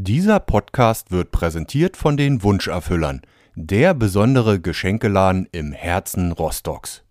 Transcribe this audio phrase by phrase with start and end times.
[0.00, 3.20] Dieser Podcast wird präsentiert von den Wunscherfüllern,
[3.56, 7.02] der besondere Geschenkeladen im Herzen Rostocks.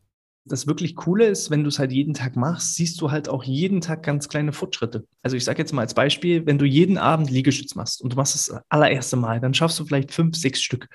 [0.46, 3.44] Das wirklich Coole ist, wenn du es halt jeden Tag machst, siehst du halt auch
[3.44, 5.06] jeden Tag ganz kleine Fortschritte.
[5.22, 8.16] Also ich sage jetzt mal als Beispiel, wenn du jeden Abend Liegestütz machst und du
[8.16, 10.88] machst das allererste Mal, dann schaffst du vielleicht fünf, sechs Stück.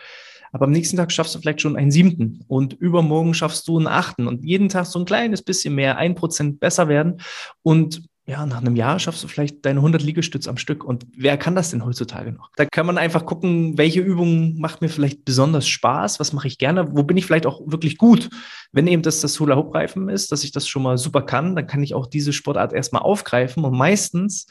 [0.50, 3.86] Aber am nächsten Tag schaffst du vielleicht schon einen siebten und übermorgen schaffst du einen
[3.86, 7.20] achten und jeden Tag so ein kleines bisschen mehr, ein Prozent besser werden.
[7.62, 10.84] Und ja, nach einem Jahr schaffst du vielleicht deine 100 Liegestütze am Stück.
[10.84, 12.50] Und wer kann das denn heutzutage noch?
[12.54, 16.58] Da kann man einfach gucken, welche Übung macht mir vielleicht besonders Spaß, was mache ich
[16.58, 18.30] gerne, wo bin ich vielleicht auch wirklich gut.
[18.70, 21.56] Wenn eben das das Hula Hoop Reifen ist, dass ich das schon mal super kann,
[21.56, 24.46] dann kann ich auch diese Sportart erstmal aufgreifen und meistens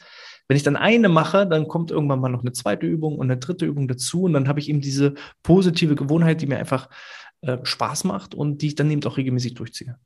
[0.48, 3.38] wenn ich dann eine mache, dann kommt irgendwann mal noch eine zweite Übung und eine
[3.38, 6.90] dritte Übung dazu und dann habe ich eben diese positive Gewohnheit, die mir einfach
[7.40, 9.96] äh, Spaß macht und die ich dann eben auch regelmäßig durchziehe.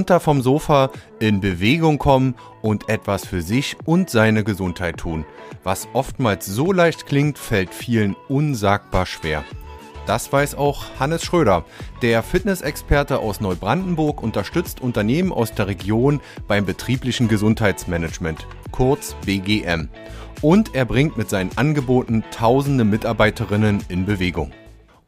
[0.00, 5.26] Runter vom Sofa, in Bewegung kommen und etwas für sich und seine Gesundheit tun.
[5.62, 9.44] Was oftmals so leicht klingt, fällt vielen unsagbar schwer.
[10.06, 11.66] Das weiß auch Hannes Schröder.
[12.00, 19.90] Der Fitnessexperte aus Neubrandenburg unterstützt Unternehmen aus der Region beim betrieblichen Gesundheitsmanagement, kurz BGM.
[20.40, 24.50] Und er bringt mit seinen Angeboten tausende Mitarbeiterinnen in Bewegung.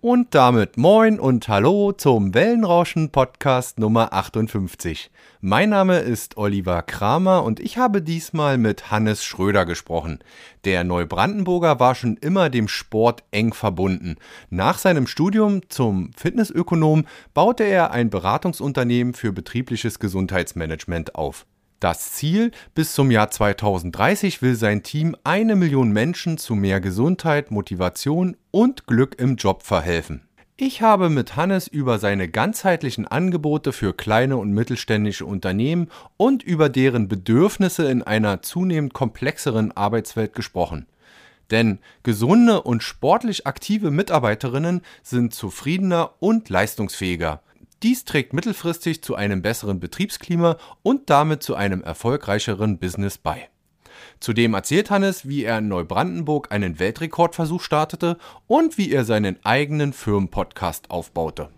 [0.05, 5.13] Und damit moin und hallo zum Wellenrauschen Podcast Nummer 58.
[5.41, 10.19] Mein Name ist Oliver Kramer und ich habe diesmal mit Hannes Schröder gesprochen.
[10.65, 14.17] Der Neubrandenburger war schon immer dem Sport eng verbunden.
[14.51, 21.47] Nach seinem Studium zum Fitnessökonom baute er ein Beratungsunternehmen für betriebliches Gesundheitsmanagement auf.
[21.83, 27.51] Das Ziel, bis zum Jahr 2030 will sein Team eine Million Menschen zu mehr Gesundheit,
[27.51, 30.23] Motivation und Glück im Job verhelfen.
[30.57, 36.69] Ich habe mit Hannes über seine ganzheitlichen Angebote für kleine und mittelständische Unternehmen und über
[36.69, 40.87] deren Bedürfnisse in einer zunehmend komplexeren Arbeitswelt gesprochen.
[41.51, 47.43] Denn gesunde und sportlich aktive Mitarbeiterinnen sind zufriedener und leistungsfähiger.
[47.83, 53.49] Dies trägt mittelfristig zu einem besseren Betriebsklima und damit zu einem erfolgreicheren Business bei.
[54.21, 59.93] Zudem erzählt Hannes, wie er in Neubrandenburg einen Weltrekordversuch startete und wie er seinen eigenen
[59.93, 61.49] Firmenpodcast aufbaute.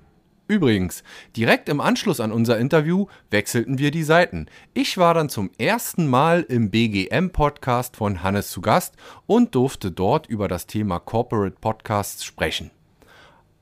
[0.47, 1.05] Übrigens,
[1.37, 4.47] direkt im Anschluss an unser Interview wechselten wir die Seiten.
[4.75, 8.95] Ich war dann zum ersten Mal im BGM-Podcast von Hannes zu Gast
[9.27, 12.71] und durfte dort über das Thema Corporate Podcasts sprechen.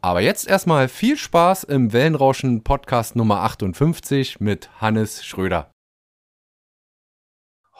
[0.04, 5.70] Aber jetzt erstmal viel Spaß im Wellenrauschen Podcast Nummer 58 mit Hannes Schröder.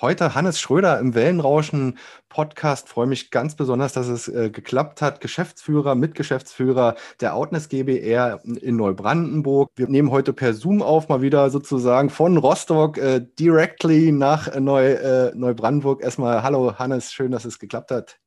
[0.01, 2.89] Heute Hannes Schröder im Wellenrauschen Podcast.
[2.89, 5.21] Freue mich ganz besonders, dass es äh, geklappt hat.
[5.21, 9.71] Geschäftsführer, Mitgeschäftsführer der Outness GBR in Neubrandenburg.
[9.75, 14.93] Wir nehmen heute per Zoom auf, mal wieder sozusagen von Rostock äh, directly nach Neu,
[14.93, 16.05] äh, Neubrandenburg.
[16.05, 18.22] Erstmal hallo Hannes, schön, dass es geklappt hat.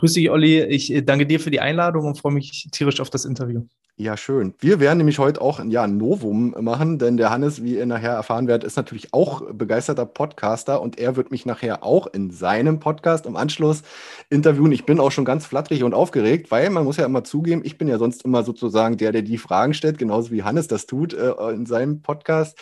[0.00, 0.62] Grüß dich, Olli.
[0.62, 3.66] Ich äh, danke dir für die Einladung und freue mich tierisch auf das Interview.
[3.96, 4.54] Ja, schön.
[4.58, 8.12] Wir werden nämlich heute auch ja, ein Novum machen, denn der Hannes, wie ihr nachher
[8.12, 12.80] erfahren werdet, ist natürlich auch begeisterter Podcaster und er wird mich nachher auch in seinem
[12.80, 13.82] Podcast im Anschluss
[14.30, 14.72] interviewen.
[14.72, 17.76] Ich bin auch schon ganz flatterig und aufgeregt, weil man muss ja immer zugeben, ich
[17.76, 21.12] bin ja sonst immer sozusagen der, der die Fragen stellt, genauso wie Hannes das tut
[21.12, 22.56] äh, in seinem Podcast.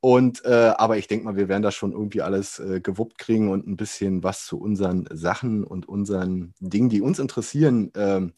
[0.00, 3.50] Und äh, aber ich denke mal, wir werden das schon irgendwie alles äh, gewuppt kriegen
[3.50, 8.32] und ein bisschen was zu unseren Sachen und unseren Dingen, die uns interessieren, ähm,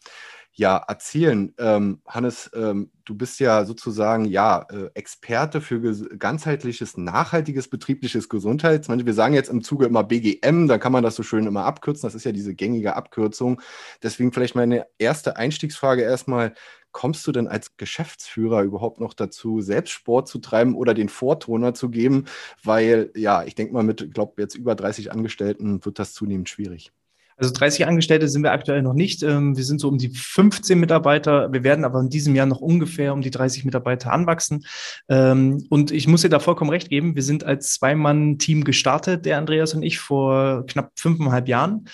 [0.52, 1.54] ja, erzählen.
[1.58, 5.80] Ähm, Hannes, ähm, du bist ja sozusagen ja äh, Experte für
[6.18, 9.06] ganzheitliches, nachhaltiges betriebliches Gesundheitsmanagement.
[9.06, 12.06] Wir sagen jetzt im Zuge immer BGM, da kann man das so schön immer abkürzen.
[12.06, 13.60] Das ist ja diese gängige Abkürzung.
[14.02, 16.54] Deswegen vielleicht meine erste Einstiegsfrage erstmal
[16.92, 21.74] kommst du denn als Geschäftsführer überhaupt noch dazu, selbst Sport zu treiben oder den Vortoner
[21.74, 22.26] zu geben?
[22.64, 26.48] Weil, ja, ich denke mal, mit, ich glaube, jetzt über 30 Angestellten wird das zunehmend
[26.48, 26.92] schwierig.
[27.40, 29.22] Also 30 Angestellte sind wir aktuell noch nicht.
[29.22, 31.50] Ähm, wir sind so um die 15 Mitarbeiter.
[31.50, 34.66] Wir werden aber in diesem Jahr noch ungefähr um die 30 Mitarbeiter anwachsen.
[35.08, 37.14] Ähm, und ich muss dir da vollkommen recht geben.
[37.16, 41.86] Wir sind als Zwei-Mann-Team gestartet, der Andreas und ich, vor knapp fünfeinhalb Jahren.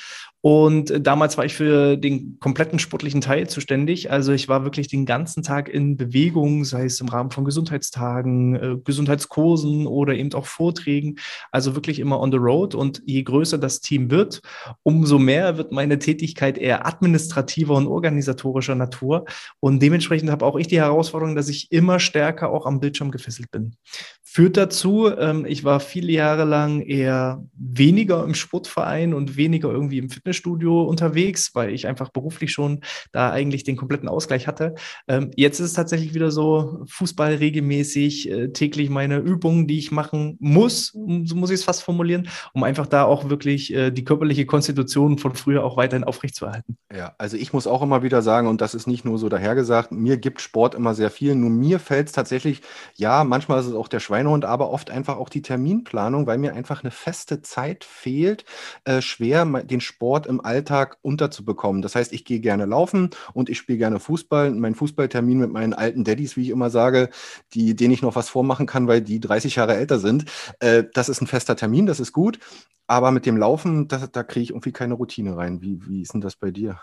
[0.49, 4.13] Und damals war ich für den kompletten sportlichen Teil zuständig.
[4.13, 8.55] Also ich war wirklich den ganzen Tag in Bewegung, sei es im Rahmen von Gesundheitstagen,
[8.55, 11.17] äh, Gesundheitskursen oder eben auch Vorträgen.
[11.51, 12.77] Also wirklich immer on the road.
[12.77, 14.41] Und je größer das Team wird,
[14.85, 19.25] umso mehr wird meine Tätigkeit eher administrativer und organisatorischer Natur.
[19.59, 23.51] Und dementsprechend habe auch ich die Herausforderung, dass ich immer stärker auch am Bildschirm gefesselt
[23.51, 23.75] bin.
[24.23, 29.99] Führt dazu, ähm, ich war viele Jahre lang eher weniger im Sportverein und weniger irgendwie
[29.99, 32.81] im Fitness Fitnessstudio unterwegs, weil ich einfach beruflich schon
[33.13, 34.75] da eigentlich den kompletten Ausgleich hatte.
[35.09, 39.91] Ähm, jetzt ist es tatsächlich wieder so Fußball regelmäßig, äh, täglich meine Übungen, die ich
[39.91, 40.93] machen muss,
[41.25, 45.19] so muss ich es fast formulieren, um einfach da auch wirklich äh, die körperliche Konstitution
[45.19, 46.77] von früher auch weiterhin aufrechtzuerhalten.
[46.95, 49.93] Ja, also ich muss auch immer wieder sagen, und das ist nicht nur so dahergesagt,
[49.93, 51.35] mir gibt Sport immer sehr viel.
[51.35, 52.63] Nur mir fällt es tatsächlich,
[52.95, 56.55] ja, manchmal ist es auch der Schweinehund, aber oft einfach auch die Terminplanung, weil mir
[56.55, 58.45] einfach eine feste Zeit fehlt,
[58.85, 61.83] äh, schwer den Sport im Alltag unterzubekommen.
[61.83, 64.51] Das heißt, ich gehe gerne laufen und ich spiele gerne Fußball.
[64.51, 67.11] Mein Fußballtermin mit meinen alten Daddys, wie ich immer sage,
[67.55, 70.27] die, denen ich noch was vormachen kann, weil die 30 Jahre älter sind,
[70.61, 72.39] äh, das ist ein fester Termin, das ist gut.
[72.87, 75.61] Aber mit dem Laufen, das, da kriege ich irgendwie keine Routine rein.
[75.61, 76.79] Wie, wie ist denn das bei dir?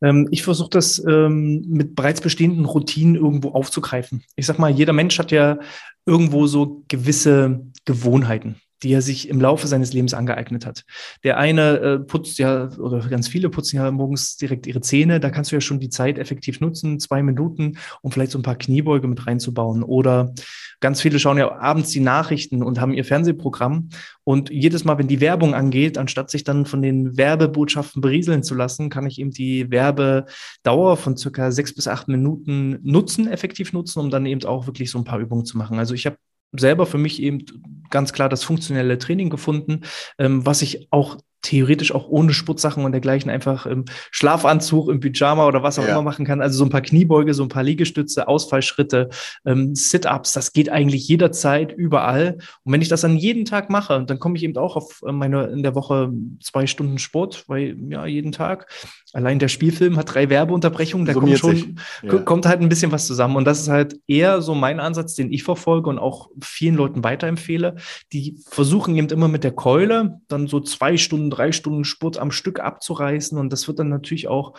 [0.00, 4.24] Ähm, ich versuche das ähm, mit bereits bestehenden Routinen irgendwo aufzugreifen.
[4.36, 5.58] Ich sag mal, jeder Mensch hat ja
[6.06, 10.84] irgendwo so gewisse Gewohnheiten die er sich im Laufe seines Lebens angeeignet hat.
[11.24, 15.20] Der eine äh, putzt ja, oder ganz viele putzen ja morgens direkt ihre Zähne.
[15.20, 18.42] Da kannst du ja schon die Zeit effektiv nutzen, zwei Minuten, um vielleicht so ein
[18.42, 19.82] paar Kniebeuge mit reinzubauen.
[19.82, 20.34] Oder
[20.80, 23.88] ganz viele schauen ja abends die Nachrichten und haben ihr Fernsehprogramm.
[24.22, 28.54] Und jedes Mal, wenn die Werbung angeht, anstatt sich dann von den Werbebotschaften berieseln zu
[28.54, 34.00] lassen, kann ich eben die Werbedauer von circa sechs bis acht Minuten nutzen, effektiv nutzen,
[34.00, 35.78] um dann eben auch wirklich so ein paar Übungen zu machen.
[35.78, 36.16] Also ich habe
[36.58, 37.44] selber für mich eben
[37.90, 39.82] ganz klar das funktionelle Training gefunden,
[40.18, 45.46] ähm, was ich auch theoretisch auch ohne Sportsachen und dergleichen einfach im Schlafanzug, im Pyjama
[45.46, 45.90] oder was auch ja.
[45.90, 46.40] immer machen kann.
[46.40, 49.10] Also so ein paar Kniebeuge, so ein paar Liegestütze, Ausfallschritte,
[49.44, 52.38] ähm, Sit-ups, das geht eigentlich jederzeit, überall.
[52.64, 55.44] Und wenn ich das an jeden Tag mache, dann komme ich eben auch auf meine
[55.44, 56.10] in der Woche
[56.42, 58.70] zwei Stunden Sport, weil ja jeden Tag.
[59.12, 62.18] Allein der Spielfilm hat drei Werbeunterbrechungen, da kommt schon, ja.
[62.18, 63.36] kommt halt ein bisschen was zusammen.
[63.36, 67.04] Und das ist halt eher so mein Ansatz, den ich verfolge und auch vielen Leuten
[67.04, 67.76] weiterempfehle.
[68.12, 72.30] Die versuchen eben immer mit der Keule dann so zwei Stunden drei Stunden Sport am
[72.30, 73.38] Stück abzureißen.
[73.38, 74.54] Und das wird dann natürlich auch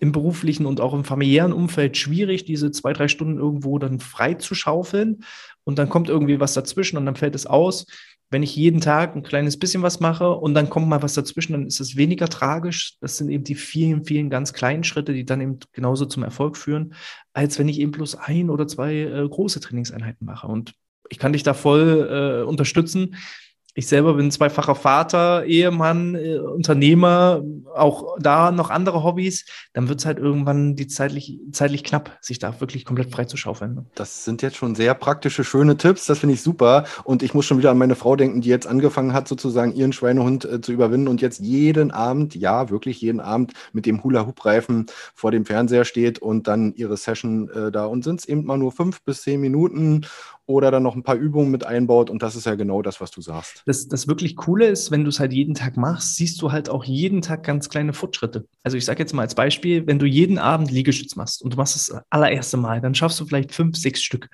[0.00, 4.34] im beruflichen und auch im familiären Umfeld schwierig, diese zwei, drei Stunden irgendwo dann frei
[4.34, 5.24] zu schaufeln.
[5.64, 7.86] Und dann kommt irgendwie was dazwischen und dann fällt es aus.
[8.28, 11.52] Wenn ich jeden Tag ein kleines bisschen was mache und dann kommt mal was dazwischen,
[11.52, 12.96] dann ist es weniger tragisch.
[13.00, 16.56] Das sind eben die vielen, vielen ganz kleinen Schritte, die dann eben genauso zum Erfolg
[16.56, 16.94] führen,
[17.34, 20.46] als wenn ich eben bloß ein oder zwei äh, große Trainingseinheiten mache.
[20.46, 20.72] Und
[21.10, 23.16] ich kann dich da voll äh, unterstützen
[23.74, 27.42] ich selber bin zweifacher Vater, Ehemann, äh, Unternehmer,
[27.74, 32.38] auch da noch andere Hobbys, dann wird es halt irgendwann die zeitlich, zeitlich knapp, sich
[32.38, 33.74] da wirklich komplett frei zu schaufeln.
[33.74, 33.86] Ne?
[33.94, 36.84] Das sind jetzt schon sehr praktische, schöne Tipps, das finde ich super.
[37.04, 39.94] Und ich muss schon wieder an meine Frau denken, die jetzt angefangen hat, sozusagen ihren
[39.94, 44.86] Schweinehund äh, zu überwinden und jetzt jeden Abend, ja, wirklich jeden Abend mit dem Hula-Hoop-Reifen
[45.14, 48.58] vor dem Fernseher steht und dann ihre Session äh, da und sind es eben mal
[48.58, 50.02] nur fünf bis zehn Minuten
[50.46, 52.10] oder dann noch ein paar Übungen mit einbaut.
[52.10, 53.62] Und das ist ja genau das, was du sagst.
[53.66, 56.68] Das, das wirklich Coole ist, wenn du es halt jeden Tag machst, siehst du halt
[56.68, 58.46] auch jeden Tag ganz kleine Fortschritte.
[58.62, 61.56] Also ich sage jetzt mal als Beispiel, wenn du jeden Abend Liegestütz machst und du
[61.56, 64.28] machst das allererste Mal, dann schaffst du vielleicht fünf, sechs Stück.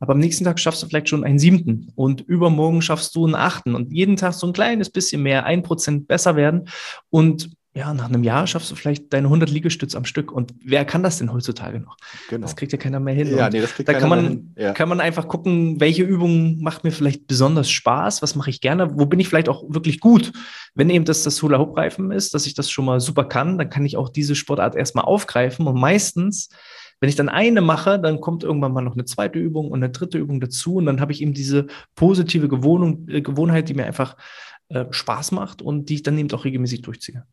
[0.00, 3.34] Aber am nächsten Tag schaffst du vielleicht schon einen siebten und übermorgen schaffst du einen
[3.34, 6.68] achten und jeden Tag so ein kleines bisschen mehr, ein Prozent besser werden.
[7.10, 10.30] Und ja, nach einem Jahr schaffst du vielleicht deine 100 Liegestütze am Stück.
[10.30, 11.96] Und wer kann das denn heutzutage noch?
[12.30, 12.42] Genau.
[12.42, 13.36] Das kriegt ja keiner mehr hin.
[13.36, 14.72] Ja, nee, das kriegt da kann man, ja.
[14.72, 18.96] kann man einfach gucken, welche Übung macht mir vielleicht besonders Spaß, was mache ich gerne,
[18.96, 20.32] wo bin ich vielleicht auch wirklich gut.
[20.74, 23.58] Wenn eben das das Hula Hoop Reifen ist, dass ich das schon mal super kann,
[23.58, 26.50] dann kann ich auch diese Sportart erstmal aufgreifen und meistens
[27.00, 29.90] wenn ich dann eine mache, dann kommt irgendwann mal noch eine zweite Übung und eine
[29.90, 31.66] dritte Übung dazu und dann habe ich eben diese
[31.96, 34.16] positive Gewohnung, äh, Gewohnheit, die mir einfach
[34.68, 37.26] äh, Spaß macht und die ich dann eben auch regelmäßig durchziehe.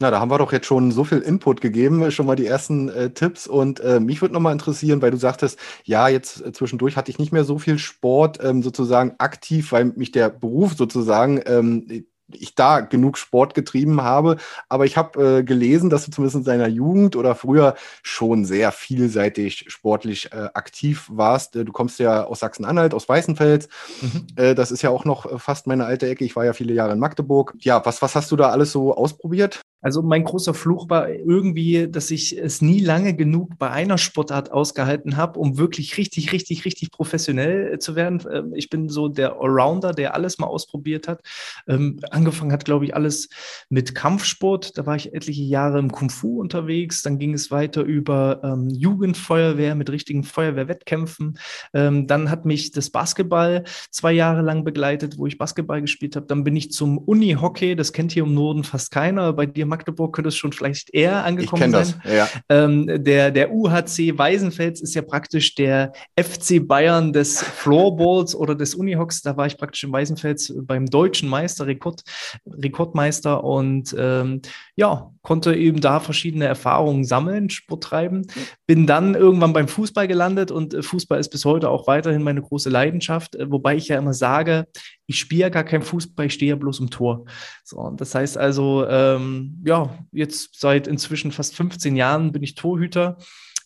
[0.00, 2.88] Na, da haben wir doch jetzt schon so viel Input gegeben, schon mal die ersten
[2.88, 3.46] äh, Tipps.
[3.46, 7.20] Und äh, mich würde nochmal interessieren, weil du sagtest, ja, jetzt äh, zwischendurch hatte ich
[7.20, 12.54] nicht mehr so viel Sport ähm, sozusagen aktiv, weil mich der Beruf sozusagen ähm, ich
[12.54, 14.36] da genug Sport getrieben habe.
[14.68, 18.72] Aber ich habe äh, gelesen, dass du zumindest in deiner Jugend oder früher schon sehr
[18.72, 21.54] vielseitig sportlich äh, aktiv warst.
[21.56, 23.68] Äh, du kommst ja aus Sachsen-Anhalt, aus Weißenfels.
[24.00, 24.26] Mhm.
[24.36, 26.24] Äh, das ist ja auch noch äh, fast meine alte Ecke.
[26.24, 27.54] Ich war ja viele Jahre in Magdeburg.
[27.60, 29.63] Ja, was, was hast du da alles so ausprobiert?
[29.84, 34.50] Also mein großer Fluch war irgendwie, dass ich es nie lange genug bei einer Sportart
[34.50, 38.22] ausgehalten habe, um wirklich richtig, richtig, richtig professionell zu werden.
[38.32, 41.20] Ähm, ich bin so der Allrounder, der alles mal ausprobiert hat.
[41.68, 43.28] Ähm, angefangen hat, glaube ich, alles
[43.68, 44.78] mit Kampfsport.
[44.78, 47.02] Da war ich etliche Jahre im Kung Fu unterwegs.
[47.02, 51.38] Dann ging es weiter über ähm, Jugendfeuerwehr mit richtigen Feuerwehrwettkämpfen.
[51.72, 56.26] Dann hat mich das Basketball zwei Jahre lang begleitet, wo ich Basketball gespielt habe.
[56.26, 57.76] Dann bin ich zum Uni-Hockey.
[57.76, 59.32] Das kennt hier im Norden fast keiner.
[59.34, 62.00] Bei dir Magdeburg könnte es schon vielleicht eher angekommen ich sein.
[62.04, 62.28] Das, ja.
[62.48, 68.76] Ähm, der, der UHC Weißenfels ist ja praktisch der FC Bayern des Floorballs oder des
[68.76, 69.22] Unihocks.
[69.22, 72.02] Da war ich praktisch im Weißenfels beim deutschen Meister, Rekord,
[72.46, 74.42] Rekordmeister und ähm,
[74.76, 78.26] ja, konnte eben da verschiedene Erfahrungen sammeln, Sport treiben.
[78.66, 82.42] Bin dann irgendwann beim Fußball gelandet und äh, Fußball ist bis heute auch weiterhin meine
[82.42, 84.66] große Leidenschaft, äh, wobei ich ja immer sage,
[85.06, 87.26] ich spiele ja gar kein Fußball, ich stehe ja bloß im Tor.
[87.62, 93.18] So, das heißt also, ähm, ja, jetzt seit inzwischen fast 15 Jahren bin ich Torhüter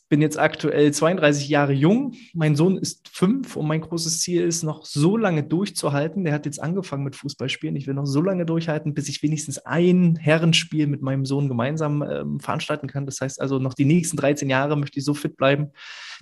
[0.09, 2.15] bin jetzt aktuell 32 Jahre jung.
[2.33, 6.25] Mein Sohn ist fünf und mein großes Ziel ist, noch so lange durchzuhalten.
[6.25, 7.77] Der hat jetzt angefangen mit Fußballspielen.
[7.77, 12.03] Ich will noch so lange durchhalten, bis ich wenigstens ein Herrenspiel mit meinem Sohn gemeinsam
[12.03, 13.05] ähm, veranstalten kann.
[13.05, 15.73] Das heißt also, noch die nächsten 13 Jahre möchte ich so fit bleiben,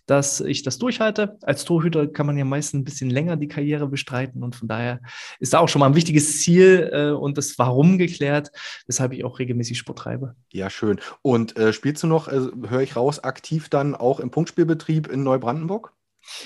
[0.07, 1.37] dass ich das durchhalte.
[1.43, 5.01] Als Torhüter kann man ja meistens ein bisschen länger die Karriere bestreiten und von daher
[5.41, 8.51] ist da auch schon mal ein wichtiges Ziel äh, und das Warum geklärt,
[8.87, 10.35] weshalb ich auch regelmäßig Sport treibe.
[10.53, 11.01] Ja, schön.
[11.23, 15.23] Und äh, spielst du noch, äh, höre ich raus, aktiv dann auch im Punktspielbetrieb in
[15.23, 15.93] Neubrandenburg?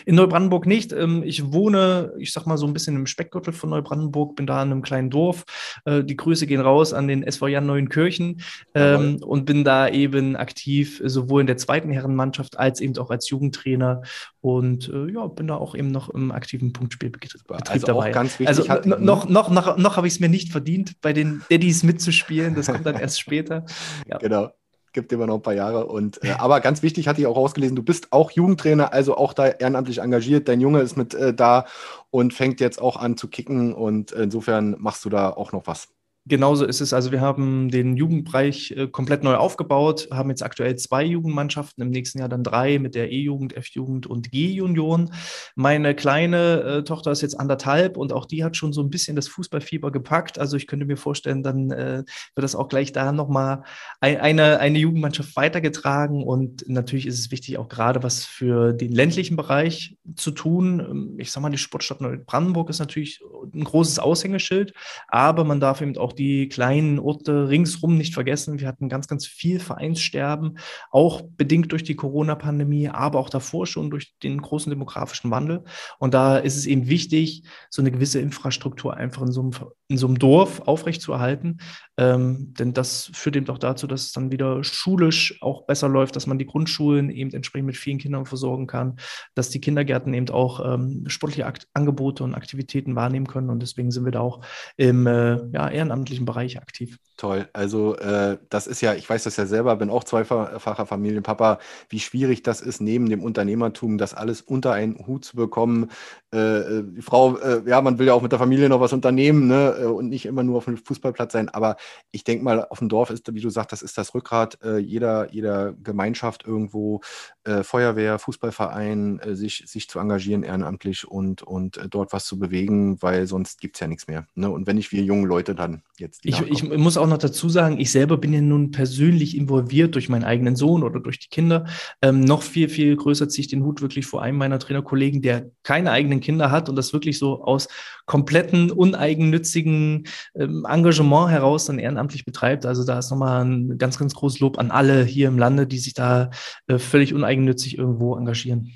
[0.06, 0.92] In Neubrandenburg nicht.
[0.92, 4.62] Ähm, ich wohne, ich sag mal so ein bisschen im Speckgürtel von Neubrandenburg, bin da
[4.62, 5.44] in einem kleinen Dorf.
[5.84, 8.42] Äh, die Grüße gehen raus an den SV Jan Neuenkirchen
[8.74, 13.28] ähm, und bin da eben aktiv, sowohl in der zweiten Herrenmannschaft als eben auch als
[13.30, 14.02] Jugendtrainer
[14.40, 18.10] und äh, ja, bin da auch eben noch im aktiven Punktspielbetrieb also dabei.
[18.10, 18.70] ganz wichtig.
[18.70, 22.54] Also noch, noch, noch, noch habe ich es mir nicht verdient, bei den Daddies mitzuspielen.
[22.54, 23.64] Das kommt dann erst später.
[24.06, 24.18] Ja.
[24.18, 24.50] Genau
[24.92, 25.86] gibt immer noch ein paar Jahre.
[25.86, 29.32] Und äh, aber ganz wichtig, hatte ich auch rausgelesen, du bist auch Jugendtrainer, also auch
[29.32, 30.48] da ehrenamtlich engagiert.
[30.48, 31.66] Dein Junge ist mit äh, da
[32.10, 35.88] und fängt jetzt auch an zu kicken und insofern machst du da auch noch was.
[36.26, 36.92] Genauso ist es.
[36.92, 41.90] Also wir haben den Jugendbereich äh, komplett neu aufgebaut, haben jetzt aktuell zwei Jugendmannschaften, im
[41.90, 45.12] nächsten Jahr dann drei mit der E-Jugend, F-Jugend und G-Junioren.
[45.54, 49.16] Meine kleine äh, Tochter ist jetzt anderthalb und auch die hat schon so ein bisschen
[49.16, 50.38] das Fußballfieber gepackt.
[50.38, 53.62] Also ich könnte mir vorstellen, dann äh, wird das auch gleich da nochmal
[54.00, 56.22] ein, eine, eine Jugendmannschaft weitergetragen.
[56.22, 60.80] Und natürlich ist es wichtig, auch gerade was für den ländlichen Bereich zu tun.
[60.80, 63.20] Ähm, ich sage mal, die Sportstadt Neubrandenburg ist natürlich
[63.54, 64.74] ein großes Aushängeschild,
[65.08, 68.58] aber man darf eben auch auch die kleinen Orte ringsrum nicht vergessen.
[68.58, 70.58] Wir hatten ganz, ganz viel Vereinssterben,
[70.90, 75.64] auch bedingt durch die Corona-Pandemie, aber auch davor schon durch den großen demografischen Wandel.
[75.98, 79.52] Und da ist es eben wichtig, so eine gewisse Infrastruktur einfach in so einem,
[79.88, 81.58] in so einem Dorf aufrechtzuerhalten.
[81.96, 86.16] Ähm, denn das führt eben auch dazu, dass es dann wieder schulisch auch besser läuft,
[86.16, 88.96] dass man die Grundschulen eben entsprechend mit vielen Kindern versorgen kann,
[89.34, 93.50] dass die Kindergärten eben auch ähm, sportliche Akt Angebote und Aktivitäten wahrnehmen können.
[93.50, 94.40] Und deswegen sind wir da auch
[94.76, 95.68] im äh, ja,
[96.00, 96.98] ehrenamtlichen Bereich aktiv.
[97.20, 97.50] Toll.
[97.52, 101.58] Also äh, das ist ja, ich weiß das ja selber, bin auch zweifacher Familienpapa,
[101.90, 105.90] wie schwierig das ist, neben dem Unternehmertum das alles unter einen Hut zu bekommen.
[106.32, 108.94] Äh, äh die Frau, äh, ja, man will ja auch mit der Familie noch was
[108.94, 109.76] unternehmen ne?
[109.82, 111.76] Äh, und nicht immer nur auf dem Fußballplatz sein, aber
[112.10, 114.78] ich denke mal, auf dem Dorf ist, wie du sagst, das ist das Rückgrat äh,
[114.78, 117.02] jeder, jeder Gemeinschaft irgendwo,
[117.44, 122.38] äh, Feuerwehr, Fußballverein, äh, sich, sich zu engagieren ehrenamtlich und, und äh, dort was zu
[122.38, 124.26] bewegen, weil sonst gibt es ja nichts mehr.
[124.34, 124.48] Ne?
[124.48, 126.24] Und wenn nicht wir jungen Leute dann jetzt.
[126.24, 130.08] Ich, ich, muss auch noch dazu sagen, ich selber bin ja nun persönlich involviert durch
[130.08, 131.66] meinen eigenen Sohn oder durch die Kinder.
[132.00, 135.50] Ähm, noch viel, viel größer ziehe ich den Hut wirklich vor einem meiner Trainerkollegen, der
[135.62, 137.68] keine eigenen Kinder hat und das wirklich so aus
[138.06, 142.66] kompletten uneigennützigen ähm, Engagement heraus dann ehrenamtlich betreibt.
[142.66, 145.78] Also da ist nochmal ein ganz, ganz großes Lob an alle hier im Lande, die
[145.78, 146.30] sich da
[146.66, 148.72] äh, völlig uneigennützig irgendwo engagieren.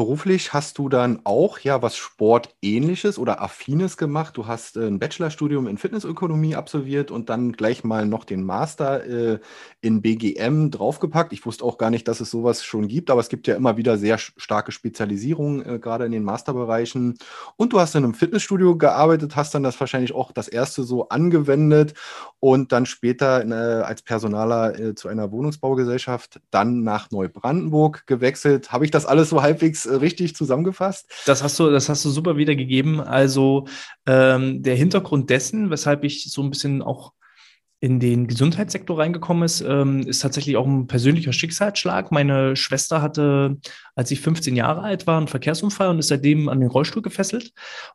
[0.00, 4.34] Beruflich hast du dann auch ja was Sportähnliches oder Affines gemacht.
[4.38, 9.04] Du hast äh, ein Bachelorstudium in Fitnessökonomie absolviert und dann gleich mal noch den Master
[9.04, 9.40] äh,
[9.82, 11.34] in BGM draufgepackt.
[11.34, 13.76] Ich wusste auch gar nicht, dass es sowas schon gibt, aber es gibt ja immer
[13.76, 17.18] wieder sehr starke Spezialisierungen, äh, gerade in den Masterbereichen.
[17.56, 21.10] Und du hast in einem Fitnessstudio gearbeitet, hast dann das wahrscheinlich auch das erste so
[21.10, 21.92] angewendet
[22.38, 28.72] und dann später äh, als Personaler äh, zu einer Wohnungsbaugesellschaft dann nach Neubrandenburg gewechselt.
[28.72, 31.10] Habe ich das alles so halbwegs richtig zusammengefasst?
[31.26, 33.00] Das hast du, das hast du super wiedergegeben.
[33.00, 33.66] Also
[34.06, 37.12] ähm, der Hintergrund dessen, weshalb ich so ein bisschen auch
[37.82, 42.12] in den Gesundheitssektor reingekommen ist, ähm, ist tatsächlich auch ein persönlicher Schicksalsschlag.
[42.12, 43.56] Meine Schwester hatte,
[43.94, 47.52] als ich 15 Jahre alt war, einen Verkehrsunfall und ist seitdem an den Rollstuhl gefesselt.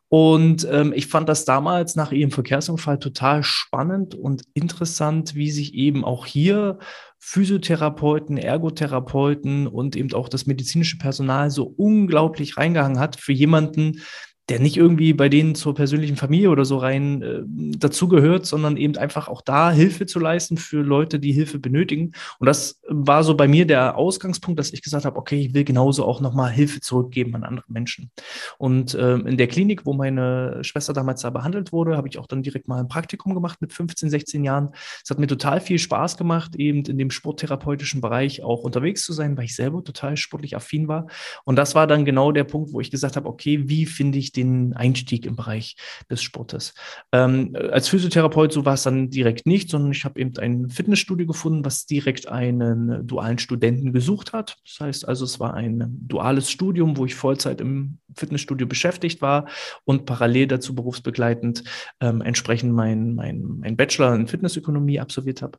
[0.08, 5.74] Und ähm, ich fand das damals nach ihrem Verkehrsunfall total spannend und interessant, wie sich
[5.74, 6.80] eben auch hier
[7.18, 14.00] Physiotherapeuten, Ergotherapeuten und eben auch das medizinische Personal so unglaublich reingehangen hat für jemanden,
[14.48, 17.40] der nicht irgendwie bei denen zur persönlichen Familie oder so rein äh,
[17.78, 22.12] dazugehört, sondern eben einfach auch da Hilfe zu leisten für Leute, die Hilfe benötigen.
[22.38, 25.64] Und das war so bei mir der Ausgangspunkt, dass ich gesagt habe, okay, ich will
[25.64, 28.12] genauso auch nochmal Hilfe zurückgeben an andere Menschen.
[28.56, 32.26] Und äh, in der Klinik, wo meine Schwester damals da behandelt wurde, habe ich auch
[32.26, 34.68] dann direkt mal ein Praktikum gemacht mit 15, 16 Jahren.
[35.02, 39.12] Es hat mir total viel Spaß gemacht, eben in dem sporttherapeutischen Bereich auch unterwegs zu
[39.12, 41.08] sein, weil ich selber total sportlich affin war.
[41.42, 44.35] Und das war dann genau der Punkt, wo ich gesagt habe, okay, wie finde ich
[44.36, 45.76] den Einstieg im Bereich
[46.10, 46.74] des Sportes.
[47.12, 51.26] Ähm, als Physiotherapeut so war es dann direkt nicht, sondern ich habe eben ein Fitnessstudio
[51.26, 54.56] gefunden, was direkt einen dualen Studenten gesucht hat.
[54.64, 59.48] Das heißt also, es war ein duales Studium, wo ich Vollzeit im Fitnessstudio beschäftigt war
[59.84, 61.64] und parallel dazu berufsbegleitend
[62.00, 65.58] ähm, entsprechend mein, mein, mein Bachelor in Fitnessökonomie absolviert habe.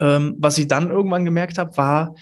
[0.00, 2.14] Ähm, was ich dann irgendwann gemerkt habe, war,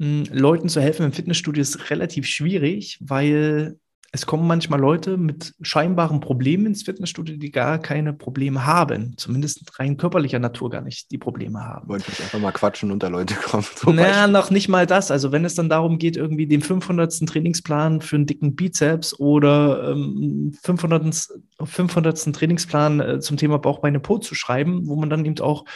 [0.00, 3.78] hm, Leuten zu helfen im Fitnessstudio ist relativ schwierig, weil
[4.10, 9.14] es kommen manchmal Leute mit scheinbaren Problemen ins Fitnessstudio, die gar keine Probleme haben.
[9.18, 11.88] Zumindest rein körperlicher Natur gar nicht die Probleme haben.
[11.88, 13.66] Wollte ich einfach mal quatschen und da Leute kommen.
[13.86, 15.10] Naja, noch nicht mal das.
[15.10, 17.26] Also wenn es dann darum geht, irgendwie den 500.
[17.26, 21.28] Trainingsplan für einen dicken Bizeps oder ähm, 500.
[21.62, 22.34] 500.
[22.34, 25.66] Trainingsplan äh, zum Thema Bauch, Beine, Po zu schreiben, wo man dann eben auch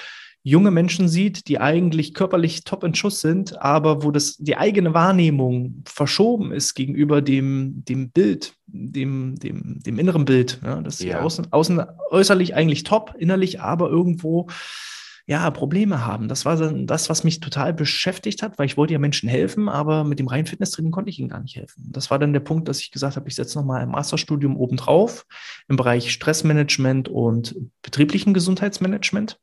[0.43, 4.93] junge Menschen sieht, die eigentlich körperlich top in Schuss sind, aber wo das die eigene
[4.93, 10.61] Wahrnehmung verschoben ist gegenüber dem, dem Bild, dem, dem, dem inneren Bild.
[10.65, 11.19] Ja, dass ja.
[11.19, 14.49] sie außen, außen äußerlich eigentlich top, innerlich aber irgendwo
[15.27, 16.27] ja, Probleme haben.
[16.27, 19.69] Das war dann das, was mich total beschäftigt hat, weil ich wollte ja Menschen helfen,
[19.69, 21.89] aber mit dem reinen Fitnesstraining konnte ich ihnen gar nicht helfen.
[21.93, 25.25] Das war dann der Punkt, dass ich gesagt habe, ich setze nochmal ein Masterstudium obendrauf
[25.69, 29.39] im Bereich Stressmanagement und betrieblichen Gesundheitsmanagement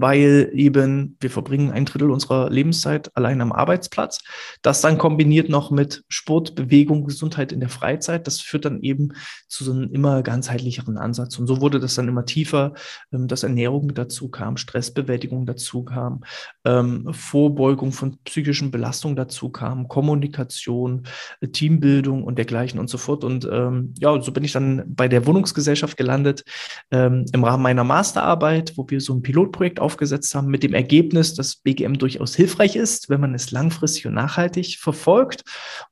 [0.00, 4.20] weil eben wir verbringen ein Drittel unserer Lebenszeit allein am Arbeitsplatz.
[4.62, 9.12] Das dann kombiniert noch mit Sport, Bewegung, Gesundheit in der Freizeit, das führt dann eben
[9.48, 11.38] zu so einem immer ganzheitlicheren Ansatz.
[11.38, 12.74] Und so wurde das dann immer tiefer,
[13.12, 16.22] ähm, dass Ernährung dazu kam, Stressbewältigung dazu kam,
[16.64, 21.04] ähm, Vorbeugung von psychischen Belastungen dazu kam, Kommunikation,
[21.40, 23.24] äh, Teambildung und dergleichen und so fort.
[23.24, 26.44] Und ähm, ja, so bin ich dann bei der Wohnungsgesellschaft gelandet
[26.90, 31.56] im Rahmen meiner Masterarbeit, wo wir so ein Pilotprojekt aufgesetzt haben, mit dem Ergebnis, dass
[31.56, 35.44] BGM durchaus hilfreich ist, wenn man es langfristig und nachhaltig verfolgt.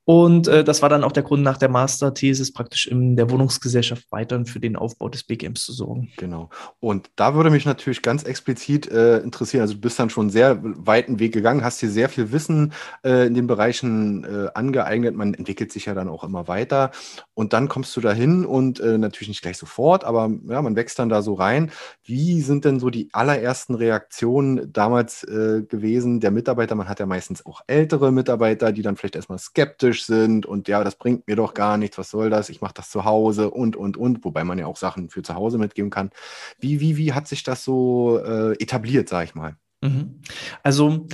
[0.04, 4.06] Und äh, das war dann auch der Grund nach der Masterthesis praktisch in der Wohnungsgesellschaft
[4.10, 6.10] weiterhin für den Aufbau des BGMs zu sorgen.
[6.16, 6.50] Genau.
[6.80, 10.58] Und da würde mich natürlich ganz explizit äh, interessieren, also du bist dann schon sehr
[10.62, 12.72] weiten Weg gegangen, hast hier sehr viel Wissen
[13.04, 16.90] äh, in den Bereichen äh, angeeignet, man entwickelt sich ja dann auch immer weiter
[17.34, 20.98] und dann kommst du dahin und äh, natürlich nicht gleich sofort, aber ja, man wächst
[20.98, 21.70] dann da so rein.
[22.04, 26.74] Wie sind denn so die allerersten Reaktionen damals äh, gewesen der Mitarbeiter?
[26.74, 30.68] Man hat ja meistens auch ältere Mitarbeiter, die dann vielleicht erstmal skeptisch skeptisch sind und
[30.68, 32.48] ja, das bringt mir doch gar nichts, was soll das?
[32.48, 35.34] Ich mache das zu Hause und, und, und, wobei man ja auch Sachen für zu
[35.34, 36.10] Hause mitgeben kann.
[36.58, 39.56] Wie, wie, wie hat sich das so äh, etabliert, sag ich mal?
[39.82, 40.20] Mhm.
[40.62, 41.06] Also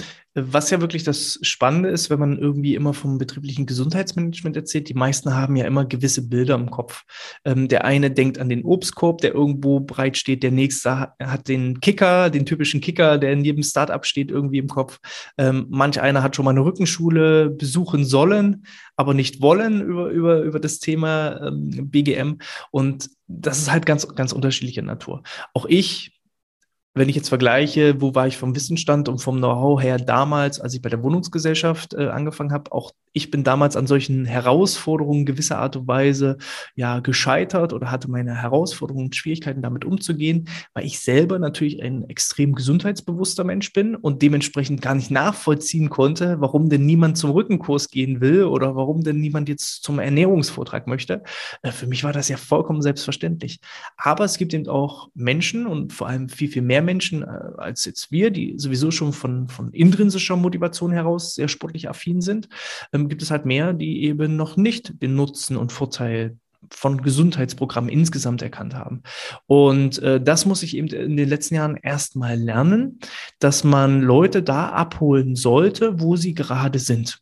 [0.46, 4.94] was ja wirklich das Spannende ist, wenn man irgendwie immer vom betrieblichen Gesundheitsmanagement erzählt, die
[4.94, 7.04] meisten haben ja immer gewisse Bilder im Kopf.
[7.44, 11.80] Ähm, der eine denkt an den Obstkorb, der irgendwo breit steht, der nächste hat den
[11.80, 14.98] Kicker, den typischen Kicker, der in jedem Startup steht, irgendwie im Kopf.
[15.38, 18.64] Ähm, manch einer hat schon mal eine Rückenschule besuchen sollen,
[18.96, 22.38] aber nicht wollen über, über, über das Thema ähm, BGM.
[22.70, 25.22] Und das ist halt ganz, ganz unterschiedlicher Natur.
[25.54, 26.17] Auch ich
[26.98, 30.74] wenn ich jetzt vergleiche, wo war ich vom Wissensstand und vom Know-how her damals, als
[30.74, 35.58] ich bei der Wohnungsgesellschaft äh, angefangen habe, auch ich bin damals an solchen Herausforderungen gewisser
[35.58, 36.38] Art und Weise
[36.76, 42.04] ja gescheitert oder hatte meine Herausforderungen und Schwierigkeiten damit umzugehen, weil ich selber natürlich ein
[42.08, 47.90] extrem gesundheitsbewusster Mensch bin und dementsprechend gar nicht nachvollziehen konnte, warum denn niemand zum Rückenkurs
[47.90, 51.22] gehen will oder warum denn niemand jetzt zum Ernährungsvortrag möchte.
[51.62, 53.60] Äh, für mich war das ja vollkommen selbstverständlich.
[53.96, 57.26] Aber es gibt eben auch Menschen und vor allem viel, viel mehr Menschen äh,
[57.58, 62.48] als jetzt wir, die sowieso schon von, von intrinsischer Motivation heraus sehr sportlich affin sind,
[62.94, 66.38] ähm, gibt es halt mehr, die eben noch nicht den Nutzen und Vorteil
[66.70, 69.02] von Gesundheitsprogrammen insgesamt erkannt haben.
[69.46, 72.98] Und äh, das muss ich eben in den letzten Jahren erstmal lernen,
[73.38, 77.20] dass man Leute da abholen sollte, wo sie gerade sind.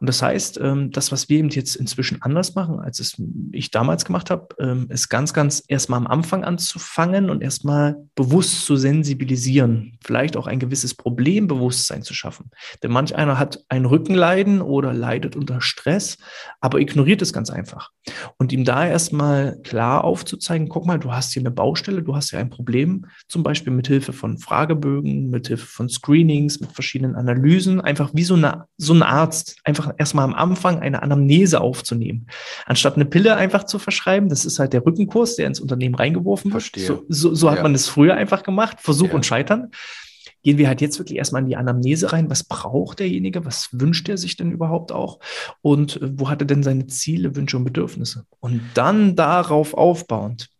[0.00, 3.20] Und das heißt, ähm, das, was wir eben jetzt inzwischen anders machen, als es
[3.52, 8.66] ich damals gemacht habe, ähm, ist ganz, ganz erstmal am Anfang anzufangen und erstmal bewusst
[8.66, 12.50] zu sensibilisieren, vielleicht auch ein gewisses Problembewusstsein zu schaffen.
[12.82, 16.18] Denn manch einer hat ein Rückenleiden oder leidet unter Stress,
[16.60, 17.90] aber ignoriert es ganz einfach.
[18.38, 22.30] Und ihm da erstmal klar aufzuzeigen, guck mal, du hast hier eine Baustelle, du hast
[22.30, 27.14] hier ein Problem, zum Beispiel mit Hilfe von Fragebögen, mit Hilfe von Screenings, mit verschiedenen
[27.14, 31.60] Analysen, einfach wie so, eine, so ein Arzt, ist, einfach erstmal am Anfang eine Anamnese
[31.60, 32.26] aufzunehmen.
[32.66, 36.52] Anstatt eine Pille einfach zu verschreiben, das ist halt der Rückenkurs, der ins Unternehmen reingeworfen
[36.52, 36.62] wird.
[36.62, 36.86] Verstehe.
[36.86, 37.62] So, so, so hat Ja.
[37.62, 39.14] man es früher einfach gemacht, Versuch Ja.
[39.14, 39.70] und Scheitern.
[40.42, 42.28] Gehen wir halt jetzt wirklich erstmal in die Anamnese rein.
[42.28, 43.46] Was braucht derjenige?
[43.46, 45.18] Was wünscht er sich denn überhaupt auch?
[45.62, 48.26] Und äh, wo hat er denn seine Ziele, Wünsche und Bedürfnisse?
[48.40, 50.50] Und dann darauf aufbauend,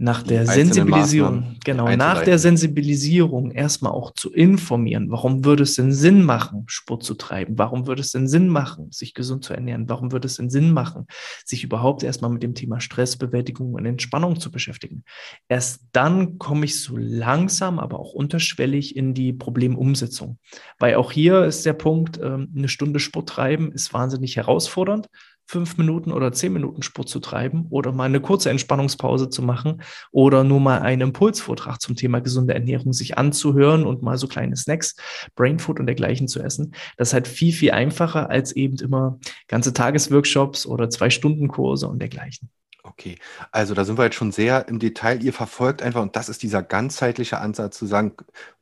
[0.00, 5.10] nach der Sensibilisierung, genau, nach der Sensibilisierung erstmal auch zu informieren.
[5.10, 7.58] Warum würde es denn Sinn machen, Sport zu treiben?
[7.58, 9.88] Warum würde es denn Sinn machen, sich gesund zu ernähren?
[9.88, 11.06] Warum würde es denn Sinn machen,
[11.44, 15.02] sich überhaupt erstmal mit dem Thema Stressbewältigung und Entspannung zu beschäftigen?
[15.48, 20.38] Erst dann komme ich so langsam, aber auch unterschwellig in die Problemumsetzung.
[20.78, 25.08] Weil auch hier ist der Punkt, ähm, eine Stunde Sport treiben ist wahnsinnig herausfordernd.
[25.50, 29.80] Fünf Minuten oder zehn Minuten Sport zu treiben oder mal eine kurze Entspannungspause zu machen
[30.12, 34.56] oder nur mal einen Impulsvortrag zum Thema gesunde Ernährung sich anzuhören und mal so kleine
[34.56, 34.94] Snacks,
[35.36, 36.74] Brainfood und dergleichen zu essen.
[36.98, 41.88] Das ist halt viel, viel einfacher als eben immer ganze Tagesworkshops oder zwei Stunden Kurse
[41.88, 42.50] und dergleichen.
[42.90, 43.16] Okay,
[43.52, 45.22] also da sind wir jetzt schon sehr im Detail.
[45.22, 48.12] Ihr verfolgt einfach, und das ist dieser ganzheitliche Ansatz zu sagen,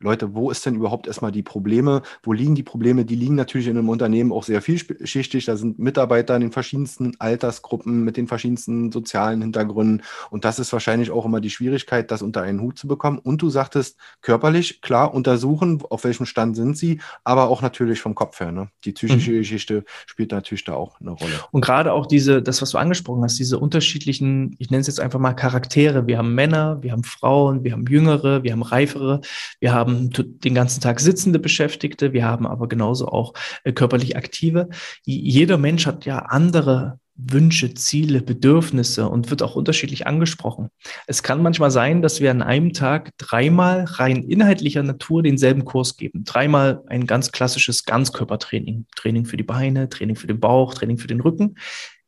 [0.01, 2.03] Leute, wo ist denn überhaupt erstmal die Probleme?
[2.23, 3.05] Wo liegen die Probleme?
[3.05, 5.45] Die liegen natürlich in einem Unternehmen auch sehr vielschichtig.
[5.45, 10.03] Da sind Mitarbeiter in den verschiedensten Altersgruppen mit den verschiedensten sozialen Hintergründen.
[10.31, 13.19] Und das ist wahrscheinlich auch immer die Schwierigkeit, das unter einen Hut zu bekommen.
[13.19, 18.15] Und du sagtest, körperlich, klar, untersuchen, auf welchem Stand sind sie, aber auch natürlich vom
[18.15, 18.53] Kopf her.
[18.53, 18.69] Ne?
[18.85, 19.39] Die psychische Mhm.
[19.39, 21.41] Geschichte spielt natürlich da auch eine Rolle.
[21.51, 24.16] Und gerade auch diese, das, was du angesprochen hast, diese unterschiedlichen,
[24.59, 26.07] ich nenne es jetzt einfach mal Charaktere.
[26.07, 29.21] Wir haben Männer, wir haben Frauen, wir haben Jüngere, wir haben Reifere,
[29.61, 34.69] wir haben den ganzen Tag sitzende Beschäftigte, wir haben aber genauso auch äh, körperlich aktive.
[35.05, 40.69] Jeder Mensch hat ja andere Wünsche, Ziele, Bedürfnisse und wird auch unterschiedlich angesprochen.
[41.07, 45.97] Es kann manchmal sein, dass wir an einem Tag dreimal rein inhaltlicher Natur denselben Kurs
[45.97, 46.25] geben.
[46.25, 48.87] Dreimal ein ganz klassisches Ganzkörpertraining.
[48.95, 51.57] Training für die Beine, Training für den Bauch, Training für den Rücken.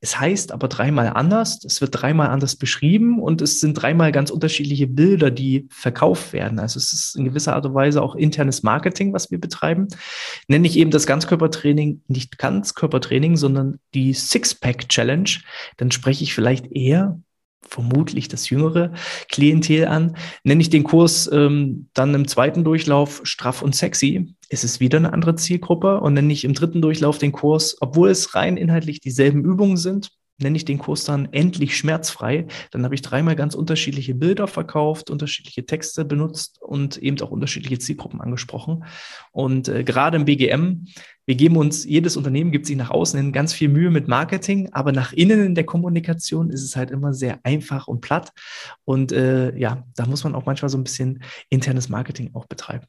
[0.00, 4.30] Es heißt aber dreimal anders, es wird dreimal anders beschrieben und es sind dreimal ganz
[4.30, 6.60] unterschiedliche Bilder, die verkauft werden.
[6.60, 9.88] Also es ist in gewisser Art und Weise auch internes Marketing, was wir betreiben.
[10.46, 15.30] Nenne ich eben das Ganzkörpertraining nicht Ganzkörpertraining, sondern die Sixpack-Challenge.
[15.78, 17.20] Dann spreche ich vielleicht eher
[17.62, 18.92] vermutlich das jüngere
[19.28, 20.16] Klientel an.
[20.44, 24.98] Nenne ich den Kurs ähm, dann im zweiten Durchlauf straff und sexy, ist es wieder
[24.98, 26.00] eine andere Zielgruppe.
[26.00, 30.10] Und nenne ich im dritten Durchlauf den Kurs, obwohl es rein inhaltlich dieselben Übungen sind,
[30.40, 32.46] nenne ich den Kurs dann endlich schmerzfrei.
[32.70, 37.78] Dann habe ich dreimal ganz unterschiedliche Bilder verkauft, unterschiedliche Texte benutzt und eben auch unterschiedliche
[37.78, 38.84] Zielgruppen angesprochen.
[39.32, 40.86] Und äh, gerade im BGM,
[41.26, 44.70] wir geben uns, jedes Unternehmen gibt sich nach außen hin ganz viel Mühe mit Marketing,
[44.72, 48.32] aber nach innen in der Kommunikation ist es halt immer sehr einfach und platt.
[48.84, 52.86] Und äh, ja, da muss man auch manchmal so ein bisschen internes Marketing auch betreiben.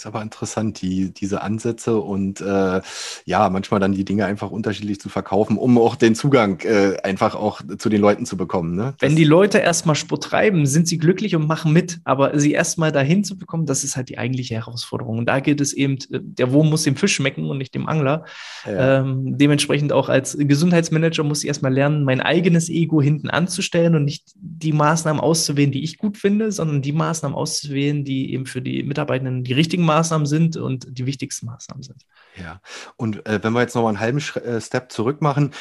[0.00, 2.80] Ist aber interessant, die, diese Ansätze und äh,
[3.26, 7.34] ja, manchmal dann die Dinge einfach unterschiedlich zu verkaufen, um auch den Zugang äh, einfach
[7.34, 8.76] auch zu den Leuten zu bekommen.
[8.76, 8.94] Ne?
[8.98, 12.92] Wenn die Leute erstmal Sport treiben, sind sie glücklich und machen mit, aber sie erstmal
[12.92, 15.18] dahin zu bekommen, das ist halt die eigentliche Herausforderung.
[15.18, 17.86] Und da gilt es eben, äh, der Wurm muss dem Fisch schmecken und nicht dem
[17.86, 18.24] Angler.
[18.64, 19.00] ja.
[19.00, 24.06] Ähm, dementsprechend auch als Gesundheitsmanager muss ich erstmal lernen, mein eigenes Ego hinten anzustellen und
[24.06, 28.62] nicht die Maßnahmen auszuwählen, die ich gut finde, sondern die Maßnahmen auszuwählen, die eben für
[28.62, 32.04] die Mitarbeitenden die richtigen Maßnahmen sind und die wichtigsten Maßnahmen sind.
[32.36, 32.60] ja.
[32.96, 35.52] Und äh, wenn wir jetzt noch mal einen halben Schre- äh, Step zurück machen,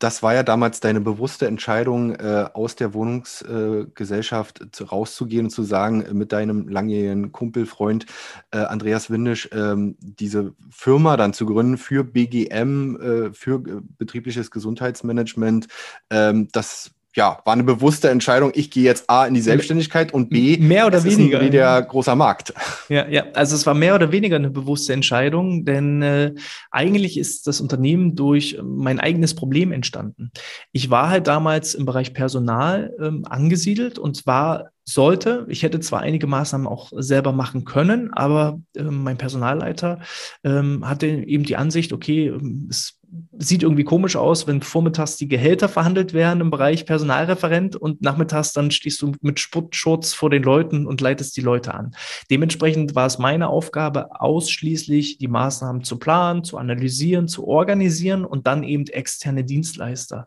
[0.00, 5.62] das war ja damals deine bewusste Entscheidung, äh, aus der Wohnungsgesellschaft zu, rauszugehen und zu
[5.62, 8.06] sagen, äh, mit deinem langjährigen Kumpel, Freund
[8.50, 14.50] äh, Andreas Windisch, ähm, diese Firma dann zu gründen für BGM, äh, für äh, betriebliches
[14.50, 15.68] Gesundheitsmanagement.
[16.08, 18.52] Ähm, das ja, war eine bewusste Entscheidung.
[18.54, 21.40] Ich gehe jetzt A in die Selbstständigkeit und B, Mehr oder ist weniger.
[21.40, 22.54] ein der großer Markt.
[22.88, 26.34] Ja, ja, also es war mehr oder weniger eine bewusste Entscheidung, denn äh,
[26.70, 30.30] eigentlich ist das Unternehmen durch äh, mein eigenes Problem entstanden.
[30.72, 36.00] Ich war halt damals im Bereich Personal ähm, angesiedelt und zwar sollte, ich hätte zwar
[36.00, 40.00] einige Maßnahmen auch selber machen können, aber ähm, mein Personalleiter
[40.44, 42.99] ähm, hatte eben die Ansicht, okay, ähm, es
[43.38, 48.52] sieht irgendwie komisch aus, wenn vormittags die Gehälter verhandelt werden im Bereich Personalreferent und nachmittags
[48.52, 51.94] dann stehst du mit Sportschutz vor den Leuten und leitest die Leute an.
[52.30, 58.46] Dementsprechend war es meine Aufgabe, ausschließlich die Maßnahmen zu planen, zu analysieren, zu organisieren und
[58.46, 60.26] dann eben externe Dienstleister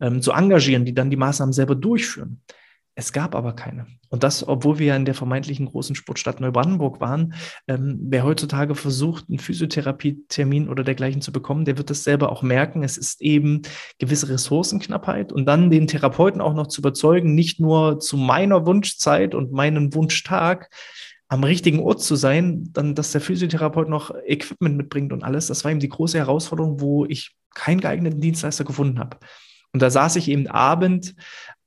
[0.00, 2.40] ähm, zu engagieren, die dann die Maßnahmen selber durchführen.
[2.94, 3.86] Es gab aber keine.
[4.10, 7.32] Und das, obwohl wir ja in der vermeintlichen großen Sportstadt Neubrandenburg waren.
[7.66, 12.42] Ähm, wer heutzutage versucht, einen Physiotherapie-Termin oder dergleichen zu bekommen, der wird das selber auch
[12.42, 12.82] merken.
[12.82, 13.62] Es ist eben
[13.98, 19.34] gewisse Ressourcenknappheit und dann den Therapeuten auch noch zu überzeugen, nicht nur zu meiner Wunschzeit
[19.34, 20.68] und meinem Wunschtag
[21.28, 25.64] am richtigen Ort zu sein, dann, dass der Physiotherapeut noch Equipment mitbringt und alles, das
[25.64, 29.16] war eben die große Herausforderung, wo ich keinen geeigneten Dienstleister gefunden habe.
[29.72, 31.14] Und da saß ich eben Abend,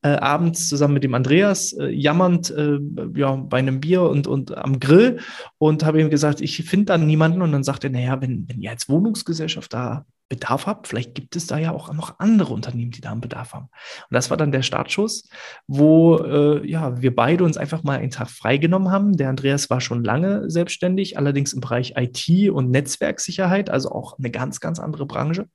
[0.05, 2.77] äh, abends zusammen mit dem Andreas, äh, jammernd äh,
[3.15, 5.19] ja, bei einem Bier und, und am Grill
[5.57, 7.41] und habe ihm gesagt, ich finde da niemanden.
[7.41, 10.88] Und dann sagte er, naja, wenn, wenn ihr als Wohnungsgesellschaft da Bedarf habt.
[10.88, 13.65] Vielleicht gibt es da ja auch noch andere Unternehmen, die da einen Bedarf haben.
[13.65, 15.29] Und das war dann der Startschuss,
[15.67, 19.17] wo äh, ja, wir beide uns einfach mal einen Tag freigenommen haben.
[19.17, 24.31] Der Andreas war schon lange selbstständig, allerdings im Bereich IT und Netzwerksicherheit, also auch eine
[24.31, 25.47] ganz, ganz andere Branche.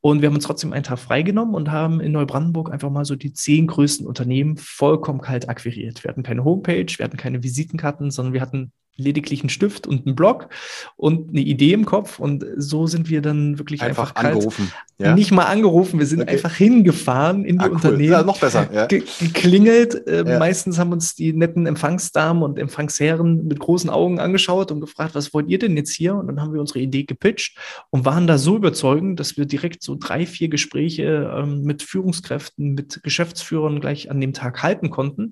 [0.00, 3.14] Und wir haben uns trotzdem einen Tag freigenommen und haben in Neubrandenburg einfach mal so
[3.14, 6.02] die zehn größten Unternehmen vollkommen kalt akquiriert.
[6.02, 10.06] Wir hatten keine Homepage, wir hatten keine Visitenkarten, sondern wir hatten lediglich einen Stift und
[10.06, 10.48] einen Block
[10.96, 12.18] und eine Idee im Kopf.
[12.18, 14.72] Und so sind wir dann wirklich einfach, einfach angerufen.
[14.98, 15.14] Ja?
[15.14, 16.32] Nicht mal angerufen, wir sind okay.
[16.32, 17.74] einfach hingefahren in die ah, cool.
[17.74, 18.12] Unternehmen.
[18.12, 18.68] Ja, noch besser.
[18.72, 18.86] Ja.
[18.86, 20.06] Ge geklingelt.
[20.06, 20.38] Äh, ja.
[20.38, 25.34] Meistens haben uns die netten Empfangsdamen und Empfangsherren mit großen Augen angeschaut und gefragt, was
[25.34, 26.14] wollt ihr denn jetzt hier?
[26.14, 27.58] Und dann haben wir unsere Idee gepitcht
[27.90, 32.72] und waren da so überzeugend, dass wir direkt so drei, vier Gespräche ähm, mit Führungskräften,
[32.72, 35.30] mit Geschäftsführern gleich an dem Tag halten konnten.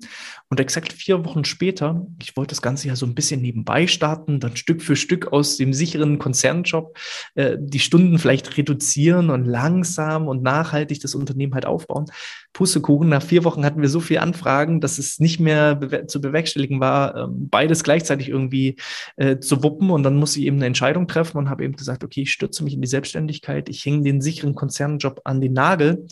[0.49, 4.39] Und exakt vier Wochen später, ich wollte das Ganze ja so ein bisschen nebenbei starten,
[4.39, 6.97] dann Stück für Stück aus dem sicheren Konzernjob
[7.35, 12.05] äh, die Stunden vielleicht reduzieren und langsam und nachhaltig das Unternehmen halt aufbauen.
[12.51, 16.19] Pustekuchen, nach vier Wochen hatten wir so viele Anfragen, dass es nicht mehr bewer zu
[16.19, 18.75] bewerkstelligen war, ähm, beides gleichzeitig irgendwie
[19.15, 19.89] äh, zu wuppen.
[19.89, 22.63] Und dann muss ich eben eine Entscheidung treffen und habe eben gesagt, okay, ich stürze
[22.63, 26.05] mich in die Selbstständigkeit, ich hänge den sicheren Konzernjob an den Nagel.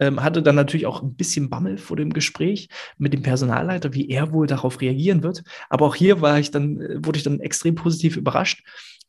[0.00, 4.08] Ähm, hatte dann natürlich auch ein bisschen Bammel vor dem Gespräch mit dem Personalleiter, wie
[4.08, 5.42] er wohl darauf reagieren wird.
[5.68, 8.62] Aber auch hier war ich dann, äh, wurde ich dann extrem positiv überrascht,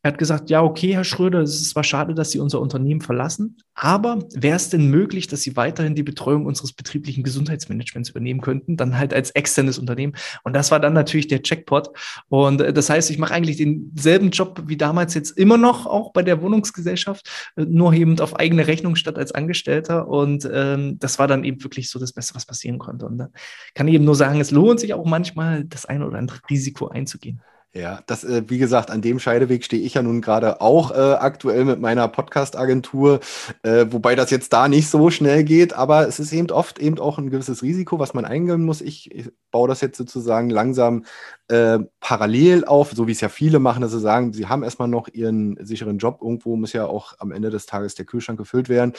[0.06, 3.02] er hat gesagt, ja, okay, Herr Schröder, es ist zwar schade, dass Sie unser Unternehmen
[3.02, 8.40] verlassen, aber wäre es denn möglich, dass Sie weiterhin die Betreuung unseres betrieblichen Gesundheitsmanagements übernehmen
[8.40, 10.14] könnten, dann halt als externes Unternehmen?
[10.44, 11.90] Und das war dann natürlich der Checkpot.
[12.30, 16.14] Und äh, das heißt, ich mache eigentlich denselben Job wie damals jetzt immer noch, auch
[16.14, 20.08] bei der Wohnungsgesellschaft, äh, nur eben auf eigene Rechnung statt als Angestellter.
[20.08, 20.46] Und
[20.76, 23.06] ähm, das war dann eben wirklich so das Beste, was passieren konnte.
[23.06, 23.30] Und da
[23.74, 26.88] kann ich eben nur sagen, es lohnt sich auch manchmal, das eine oder andere Risiko
[26.88, 27.42] einzugehen.
[27.78, 30.96] Ja, das, äh, wie gesagt, an dem Scheideweg stehe ich ja nun gerade auch äh,
[30.96, 33.20] aktuell mit meiner Podcast-Agentur,
[33.64, 36.98] äh, wobei das jetzt da nicht so schnell geht, aber es ist eben oft eben
[37.00, 38.80] auch ein gewisses Risiko, was man eingehen muss.
[38.80, 41.04] Ich, ich baue das jetzt sozusagen langsam
[41.50, 44.88] äh, parallel auf, so wie es ja viele machen, dass sie sagen, sie haben erstmal
[44.88, 46.20] noch ihren sicheren Job.
[46.22, 48.94] Irgendwo muss ja auch am Ende des Tages der Kühlschrank gefüllt werden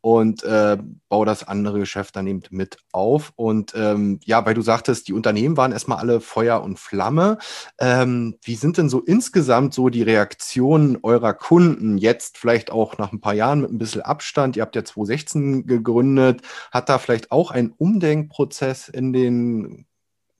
[0.00, 3.32] und äh, baue das andere Geschäft dann eben mit auf.
[3.34, 7.38] Und ähm, ja, weil du sagtest, die Unternehmen waren erstmal alle Feuer und Flamme.
[7.78, 13.12] Ähm, wie sind denn so insgesamt so die Reaktionen eurer Kunden jetzt vielleicht auch nach
[13.12, 14.56] ein paar Jahren mit ein bisschen Abstand?
[14.56, 16.42] Ihr habt ja 2016 gegründet.
[16.70, 19.86] Hat da vielleicht auch ein Umdenkprozess in den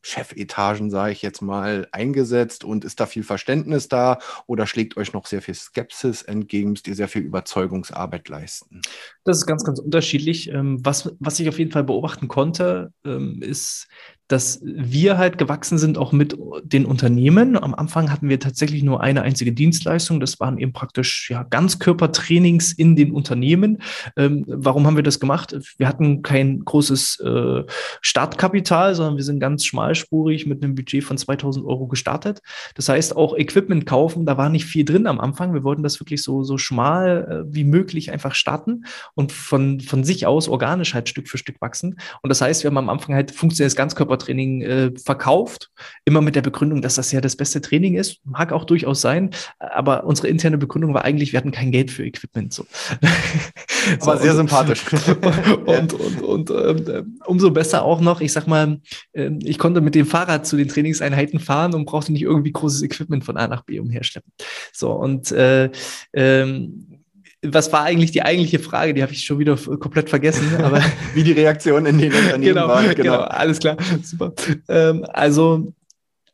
[0.03, 5.13] Chefetagen, sage ich jetzt mal, eingesetzt und ist da viel Verständnis da oder schlägt euch
[5.13, 6.71] noch sehr viel Skepsis entgegen?
[6.71, 8.81] Müsst ihr sehr viel Überzeugungsarbeit leisten?
[9.25, 10.51] Das ist ganz, ganz unterschiedlich.
[10.51, 13.89] Ähm, was, was ich auf jeden Fall beobachten konnte, ähm, ist,
[14.31, 17.61] dass wir halt gewachsen sind auch mit den Unternehmen.
[17.61, 20.21] Am Anfang hatten wir tatsächlich nur eine einzige Dienstleistung.
[20.21, 23.83] Das waren eben praktisch ja, Ganzkörpertrainings in den Unternehmen.
[24.17, 25.57] Ähm, warum haben wir das gemacht?
[25.79, 27.65] Wir hatten kein großes äh,
[28.03, 32.41] Startkapital, sondern wir sind ganz schmalspurig mit einem Budget von 2000 Euro gestartet.
[32.77, 35.55] Das heißt, auch Equipment kaufen, da war nicht viel drin am Anfang.
[35.55, 40.05] Wir wollten das wirklich so, so schmal äh, wie möglich einfach starten und von, von
[40.05, 41.99] sich aus organisch halt Stück für Stück wachsen.
[42.23, 45.71] Und das heißt, wir haben am Anfang halt funktionelles Ganzkörper Training äh, verkauft,
[46.05, 48.21] immer mit der Begründung, dass das ja das beste Training ist.
[48.25, 52.05] Mag auch durchaus sein, aber unsere interne Begründung war eigentlich, wir hatten kein Geld für
[52.05, 52.53] Equipment.
[52.53, 52.67] So.
[54.01, 54.85] Aber so, sehr und, sympathisch.
[55.67, 58.81] und, und, und, und äh, umso besser auch noch, ich sag mal,
[59.13, 62.83] äh, ich konnte mit dem Fahrrad zu den Trainingseinheiten fahren und brauchte nicht irgendwie großes
[62.83, 64.33] Equipment von A nach B umherschleppen.
[64.73, 65.71] So, und äh,
[66.13, 66.90] ähm,
[67.43, 68.95] was war eigentlich die eigentliche Frage?
[68.95, 70.63] Die habe ich schon wieder komplett vergessen.
[70.63, 70.83] Aber
[71.15, 72.85] Wie die Reaktion in den Unternehmen genau, waren.
[72.95, 73.03] Genau.
[73.03, 73.77] genau, alles klar.
[74.03, 74.33] Super.
[74.69, 75.73] Ähm, also,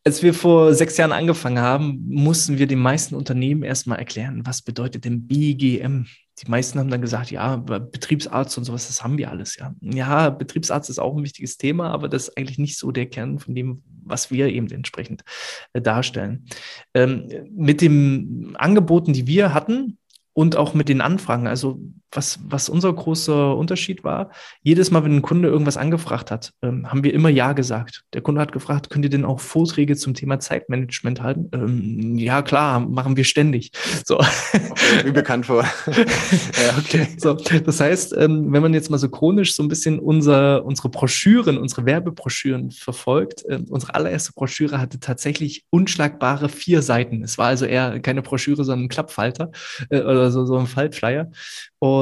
[0.04, 4.62] als wir vor sechs Jahren angefangen haben, mussten wir den meisten Unternehmen erstmal erklären, was
[4.62, 6.06] bedeutet denn BGM?
[6.38, 9.74] Die meisten haben dann gesagt, ja, Betriebsarzt und sowas, das haben wir alles, ja.
[9.80, 13.38] Ja, Betriebsarzt ist auch ein wichtiges Thema, aber das ist eigentlich nicht so der Kern
[13.38, 15.24] von dem, was wir eben entsprechend
[15.72, 16.46] äh, darstellen.
[16.94, 19.98] Ähm, mit den Angeboten, die wir hatten,
[20.36, 21.46] und auch mit den Anfragen.
[21.46, 21.80] Also
[22.12, 24.30] was, was unser großer Unterschied war,
[24.62, 28.04] jedes Mal, wenn ein Kunde irgendwas angefragt hat, ähm, haben wir immer Ja gesagt.
[28.14, 31.50] Der Kunde hat gefragt, könnt ihr denn auch Vorträge zum Thema Zeitmanagement halten?
[31.52, 33.72] Ähm, ja, klar, machen wir ständig.
[34.04, 34.18] So.
[34.18, 35.62] Okay, wie bekannt vor.
[35.86, 37.08] ja, okay.
[37.18, 40.88] So, das heißt, ähm, wenn man jetzt mal so chronisch so ein bisschen unser, unsere
[40.88, 47.22] Broschüren, unsere Werbebroschüren verfolgt, äh, unsere allererste Broschüre hatte tatsächlich unschlagbare vier Seiten.
[47.22, 49.50] Es war also eher keine Broschüre, sondern ein Klappfalter
[49.90, 51.30] äh, oder so, so ein Faltflyer.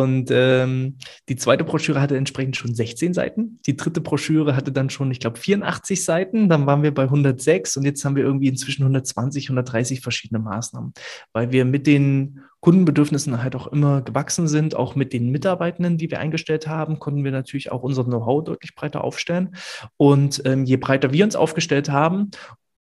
[0.00, 0.96] Und ähm,
[1.28, 3.60] die zweite Broschüre hatte entsprechend schon 16 Seiten.
[3.66, 6.48] Die dritte Broschüre hatte dann schon, ich glaube, 84 Seiten.
[6.48, 10.92] Dann waren wir bei 106 und jetzt haben wir irgendwie inzwischen 120, 130 verschiedene Maßnahmen,
[11.32, 14.74] weil wir mit den Kundenbedürfnissen halt auch immer gewachsen sind.
[14.74, 18.74] Auch mit den Mitarbeitenden, die wir eingestellt haben, konnten wir natürlich auch unser Know-how deutlich
[18.74, 19.54] breiter aufstellen.
[19.96, 22.30] Und ähm, je breiter wir uns aufgestellt haben,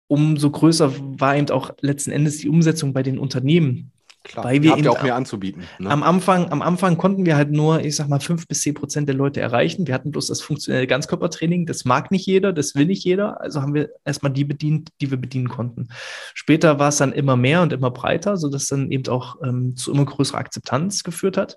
[0.09, 3.93] umso größer war eben auch letzten Endes die Umsetzung bei den Unternehmen.
[4.29, 5.65] Klar, weil wir habt ja auch mehr anzubieten.
[5.79, 5.91] Ne?
[5.91, 9.09] Am, Anfang, am Anfang konnten wir halt nur, ich sag mal, fünf bis zehn Prozent
[9.09, 9.87] der Leute erreichen.
[9.87, 11.65] Wir hatten bloß das funktionelle Ganzkörpertraining.
[11.65, 13.41] Das mag nicht jeder, das will nicht jeder.
[13.41, 15.89] Also haben wir erstmal die bedient, die wir bedienen konnten.
[16.35, 19.93] Später war es dann immer mehr und immer breiter, sodass dann eben auch ähm, zu
[19.93, 21.57] immer größerer Akzeptanz geführt hat.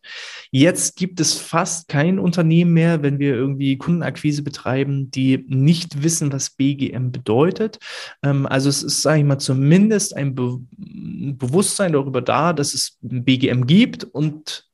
[0.52, 6.32] Jetzt gibt es fast kein Unternehmen mehr, wenn wir irgendwie Kundenakquise betreiben, die nicht wissen,
[6.32, 7.80] was BGM bedeutet.
[8.24, 12.98] Ähm, also es ist, sage ich mal, zumindest ein Be Bewusstsein darüber da, dass es
[13.04, 14.70] ein BGM gibt und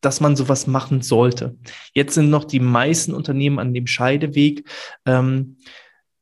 [0.00, 1.56] dass man sowas machen sollte.
[1.94, 4.68] Jetzt sind noch die meisten Unternehmen an dem Scheideweg.
[5.06, 5.58] Ähm,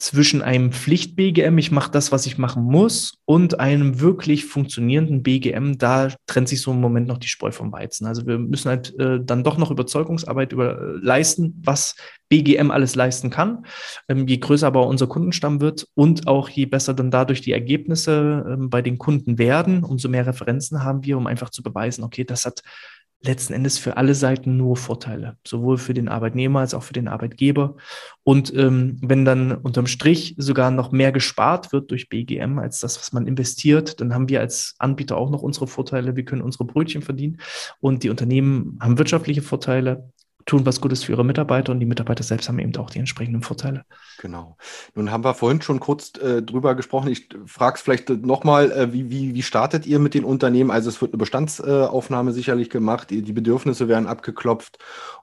[0.00, 5.76] zwischen einem Pflicht-BGM, ich mache das, was ich machen muss, und einem wirklich funktionierenden BGM,
[5.76, 8.06] da trennt sich so im Moment noch die Spreu vom Weizen.
[8.06, 11.96] Also wir müssen halt äh, dann doch noch Überzeugungsarbeit über, äh, leisten, was
[12.30, 13.66] BGM alles leisten kann.
[14.08, 18.46] Ähm, je größer aber unser Kundenstamm wird und auch je besser dann dadurch die Ergebnisse
[18.48, 22.24] ähm, bei den Kunden werden, umso mehr Referenzen haben wir, um einfach zu beweisen, okay,
[22.24, 22.62] das hat
[23.22, 27.08] letzten Endes für alle Seiten nur Vorteile, sowohl für den Arbeitnehmer als auch für den
[27.08, 27.76] Arbeitgeber.
[28.22, 32.98] Und ähm, wenn dann unterm Strich sogar noch mehr gespart wird durch BGM als das,
[32.98, 36.16] was man investiert, dann haben wir als Anbieter auch noch unsere Vorteile.
[36.16, 37.40] Wir können unsere Brötchen verdienen
[37.80, 40.10] und die Unternehmen haben wirtschaftliche Vorteile
[40.50, 43.42] tun was Gutes für ihre Mitarbeiter und die Mitarbeiter selbst haben eben auch die entsprechenden
[43.42, 43.84] Vorteile.
[44.18, 44.56] Genau.
[44.94, 47.08] Nun haben wir vorhin schon kurz äh, drüber gesprochen.
[47.08, 50.70] Ich frage es vielleicht nochmal, äh, wie, wie, wie startet ihr mit den Unternehmen?
[50.70, 54.78] Also es wird eine Bestandsaufnahme sicherlich gemacht, die Bedürfnisse werden abgeklopft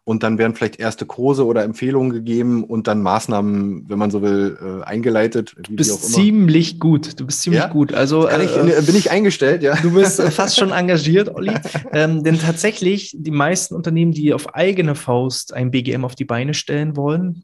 [0.07, 4.21] und dann werden vielleicht erste Kurse oder Empfehlungen gegeben und dann Maßnahmen, wenn man so
[4.21, 5.53] will, äh, eingeleitet.
[5.59, 7.19] Du bist ziemlich gut.
[7.19, 7.67] Du bist ziemlich ja?
[7.67, 7.93] gut.
[7.93, 9.75] Also ich, äh, bin ich eingestellt, ja.
[9.75, 11.51] Du bist fast schon engagiert, Olli.
[11.91, 16.53] ähm, denn tatsächlich die meisten Unternehmen, die auf eigene Faust ein BGM auf die Beine
[16.53, 17.43] stellen wollen,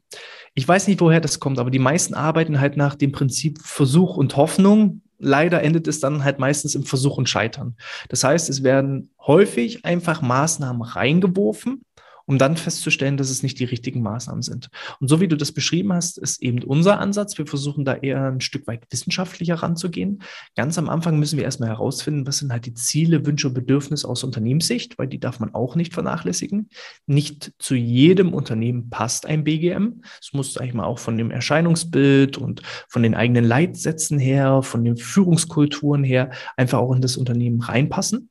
[0.54, 4.16] ich weiß nicht, woher das kommt, aber die meisten arbeiten halt nach dem Prinzip Versuch
[4.16, 7.76] und Hoffnung leider endet es dann halt meistens im Versuch und Scheitern.
[8.08, 11.82] Das heißt, es werden häufig einfach Maßnahmen reingeworfen,
[12.26, 14.68] um dann festzustellen, dass es nicht die richtigen Maßnahmen sind.
[15.00, 17.36] Und so wie du das beschrieben hast, ist eben unser Ansatz.
[17.36, 20.22] Wir versuchen da eher ein Stück weit wissenschaftlicher ranzugehen.
[20.56, 24.08] Ganz am Anfang müssen wir erstmal herausfinden, was sind halt die Ziele, Wünsche und Bedürfnisse
[24.08, 26.68] aus Unternehmenssicht, weil die darf man auch nicht vernachlässigen.
[27.06, 30.02] Nicht zu jedem Unternehmen passt ein BGM.
[30.20, 34.62] Es muss, sag ich mal, auch von dem Erscheinungsbild und von den eigenen Leitsätzen her,
[34.62, 38.28] von den Führungskulturen her einfach auch in das Unternehmen reinpassen.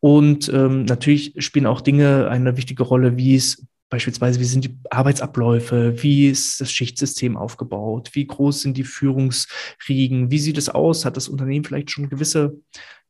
[0.00, 4.78] Und ähm, natürlich spielen auch Dinge eine wichtige Rolle, wie es beispielsweise, wie sind die
[4.90, 11.04] Arbeitsabläufe, wie ist das Schichtsystem aufgebaut, wie groß sind die Führungsriegen, wie sieht es aus,
[11.04, 12.60] hat das Unternehmen vielleicht schon gewisse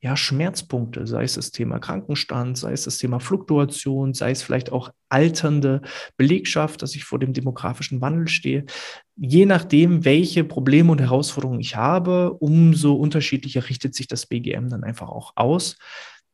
[0.01, 4.71] ja, Schmerzpunkte, sei es das Thema Krankenstand, sei es das Thema Fluktuation, sei es vielleicht
[4.71, 5.83] auch alternde
[6.17, 8.65] Belegschaft, dass ich vor dem demografischen Wandel stehe.
[9.17, 14.85] Je nachdem, welche Probleme und Herausforderungen ich habe, umso unterschiedlicher richtet sich das BGM dann
[14.85, 15.77] einfach auch aus.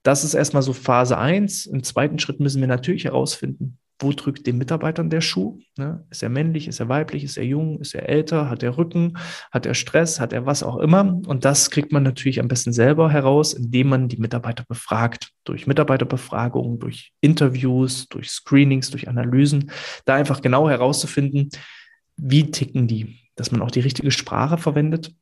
[0.04, 1.66] Das ist erstmal so Phase 1.
[1.66, 5.58] Im zweiten Schritt müssen wir natürlich herausfinden, wo drückt den Mitarbeitern der Schuh?
[5.78, 6.04] Ne?
[6.10, 9.16] Ist er männlich, ist er weiblich, ist er jung, ist er älter, hat er Rücken,
[9.50, 11.20] hat er Stress, hat er was auch immer?
[11.26, 15.30] Und das kriegt man natürlich am besten selber heraus, indem man die Mitarbeiter befragt.
[15.44, 19.70] Durch Mitarbeiterbefragungen, durch Interviews, durch Screenings, durch Analysen,
[20.04, 21.48] da einfach genau herauszufinden,
[22.16, 25.14] wie ticken die, dass man auch die richtige Sprache verwendet,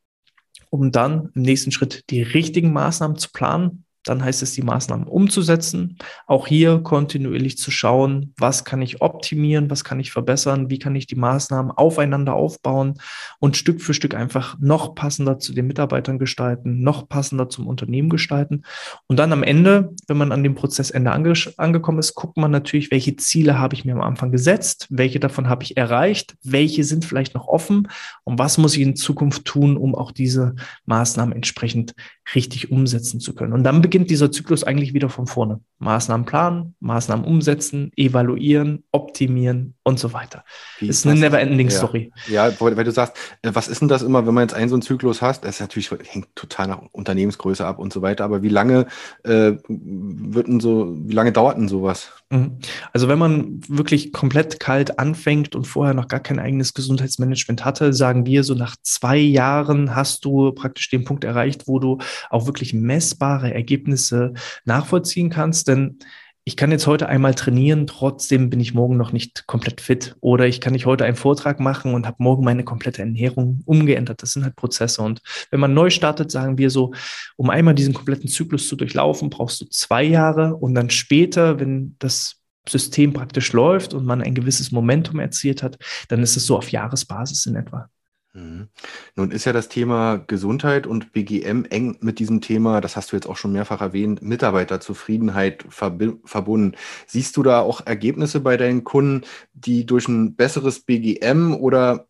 [0.71, 5.07] um dann im nächsten Schritt die richtigen Maßnahmen zu planen, dann heißt es, die Maßnahmen
[5.07, 5.97] umzusetzen.
[6.27, 10.97] Auch hier kontinuierlich zu schauen, was kann ich optimieren, was kann ich verbessern, wie kann
[10.97, 12.95] ich die Maßnahmen aufeinander aufbauen
[13.39, 18.09] und Stück für Stück einfach noch passender zu den Mitarbeitern gestalten, noch passender zum Unternehmen
[18.09, 18.63] gestalten.
[19.07, 22.91] Und dann am Ende, wenn man an dem Prozessende ange angekommen ist, guckt man natürlich,
[22.91, 27.05] welche Ziele habe ich mir am Anfang gesetzt, welche davon habe ich erreicht, welche sind
[27.05, 27.89] vielleicht noch offen
[28.25, 30.55] und was muss ich in Zukunft tun, um auch diese
[30.87, 31.95] Maßnahmen entsprechend
[32.35, 33.53] richtig umsetzen zu können.
[33.53, 35.61] Und dann beginnt dieser Zyklus eigentlich wieder von vorne.
[35.79, 40.45] Maßnahmen planen, Maßnahmen umsetzen, evaluieren, optimieren und so weiter.
[40.79, 41.77] Wie ist eine never-ending ja.
[41.77, 42.13] Story.
[42.29, 44.77] Ja, weil du sagst, äh, was ist denn das immer, wenn man jetzt einen so
[44.77, 45.45] einen Zyklus hast?
[45.45, 48.25] Das natürlich hängt total nach Unternehmensgröße ab und so weiter.
[48.25, 48.87] Aber wie lange
[49.25, 52.13] äh, wird denn so, wie lange dauert denn sowas?
[52.31, 52.59] Mhm.
[52.93, 57.93] Also wenn man wirklich komplett kalt anfängt und vorher noch gar kein eigenes Gesundheitsmanagement hatte,
[57.93, 61.99] sagen wir so nach zwei Jahren hast du praktisch den Punkt erreicht, wo du
[62.31, 64.35] auch wirklich messbare Ergebnisse
[64.65, 65.69] nachvollziehen kannst.
[65.69, 65.99] Denn
[66.45, 70.17] ich kann jetzt heute einmal trainieren, trotzdem bin ich morgen noch nicht komplett fit.
[70.21, 74.23] Oder ich kann nicht heute einen Vortrag machen und habe morgen meine komplette Ernährung umgeändert.
[74.23, 75.03] Das sind halt Prozesse.
[75.03, 75.21] Und
[75.51, 76.93] wenn man neu startet, sagen wir so,
[77.37, 80.57] um einmal diesen kompletten Zyklus zu durchlaufen, brauchst du zwei Jahre.
[80.57, 85.79] Und dann später, wenn das System praktisch läuft und man ein gewisses Momentum erzielt hat,
[86.09, 87.89] dann ist es so auf Jahresbasis in etwa.
[88.35, 88.69] Mhm.
[89.15, 93.17] Nun ist ja das Thema Gesundheit und BGM eng mit diesem Thema, das hast du
[93.17, 96.77] jetzt auch schon mehrfach erwähnt, Mitarbeiterzufriedenheit verbunden.
[97.07, 102.07] Siehst du da auch Ergebnisse bei deinen Kunden, die durch ein besseres BGM oder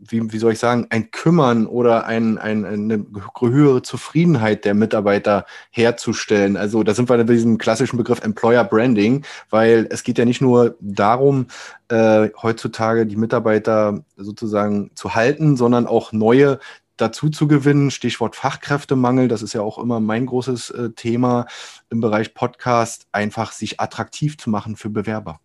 [0.00, 3.06] wie, wie soll ich sagen, ein Kümmern oder ein, ein, eine
[3.40, 6.56] höhere Zufriedenheit der Mitarbeiter herzustellen.
[6.56, 10.40] Also da sind wir bei diesem klassischen Begriff Employer Branding, weil es geht ja nicht
[10.40, 11.46] nur darum,
[11.88, 16.58] äh, heutzutage die Mitarbeiter sozusagen zu halten, sondern auch neue
[16.96, 17.90] dazu zu gewinnen.
[17.90, 21.46] Stichwort Fachkräftemangel, das ist ja auch immer mein großes äh, Thema
[21.90, 25.40] im Bereich Podcast, einfach sich attraktiv zu machen für Bewerber.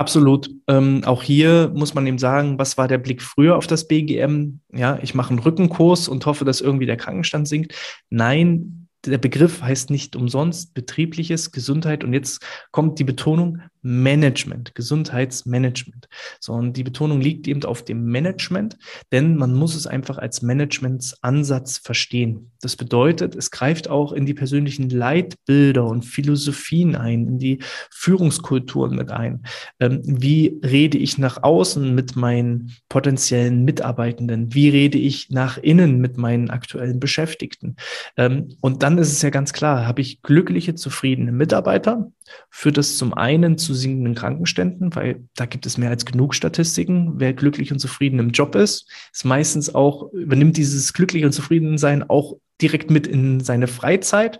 [0.00, 0.48] Absolut.
[0.66, 4.60] Ähm, auch hier muss man eben sagen, was war der Blick früher auf das BGM?
[4.72, 7.74] Ja, ich mache einen Rückenkurs und hoffe, dass irgendwie der Krankenstand sinkt.
[8.08, 16.08] Nein, der Begriff heißt nicht umsonst betriebliches Gesundheit und jetzt kommt die Betonung Management, Gesundheitsmanagement.
[16.40, 18.76] So, und die Betonung liegt eben auf dem Management,
[19.12, 22.52] denn man muss es einfach als Managementsansatz verstehen.
[22.60, 27.58] Das bedeutet, es greift auch in die persönlichen Leitbilder und Philosophien ein, in die
[27.90, 29.42] Führungskulturen mit ein.
[29.78, 34.52] Ähm, wie rede ich nach außen mit meinen potenziellen Mitarbeitenden?
[34.54, 37.76] Wie rede ich nach innen mit meinen aktuellen Beschäftigten?
[38.16, 42.12] Ähm, und dann ist es ja ganz klar, habe ich glückliche, zufriedene Mitarbeiter,
[42.50, 47.14] führt das zum einen zu sinkenden Krankenständen, weil da gibt es mehr als genug Statistiken.
[47.16, 51.78] Wer glücklich und zufrieden im Job ist, ist meistens auch, übernimmt dieses glücklich und zufrieden
[51.78, 54.38] sein auch direkt mit in seine Freizeit,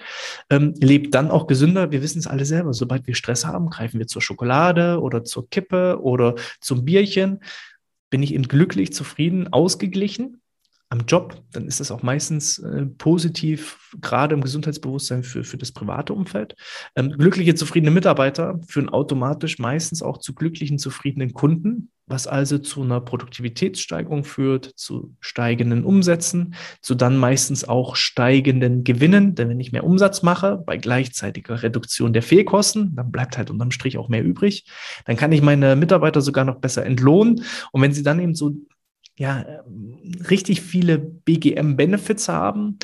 [0.51, 1.91] ähm, lebt dann auch gesünder.
[1.91, 2.75] Wir wissen es alle selber.
[2.75, 7.41] Sobald wir Stress haben, greifen wir zur Schokolade oder zur Kippe oder zum Bierchen.
[8.11, 10.40] Bin ich eben glücklich, zufrieden, ausgeglichen
[10.91, 15.71] am Job, dann ist das auch meistens äh, positiv, gerade im Gesundheitsbewusstsein für, für das
[15.71, 16.57] private Umfeld.
[16.97, 22.83] Ähm, glückliche, zufriedene Mitarbeiter führen automatisch meistens auch zu glücklichen, zufriedenen Kunden, was also zu
[22.83, 29.37] einer Produktivitätssteigerung führt, zu steigenden Umsätzen, zu dann meistens auch steigenden Gewinnen.
[29.37, 33.71] Denn wenn ich mehr Umsatz mache, bei gleichzeitiger Reduktion der Fehlkosten, dann bleibt halt unterm
[33.71, 34.67] Strich auch mehr übrig.
[35.05, 37.45] Dann kann ich meine Mitarbeiter sogar noch besser entlohnen.
[37.71, 38.57] Und wenn sie dann eben so
[39.21, 39.45] ja,
[40.31, 42.79] richtig viele BGM-Benefits haben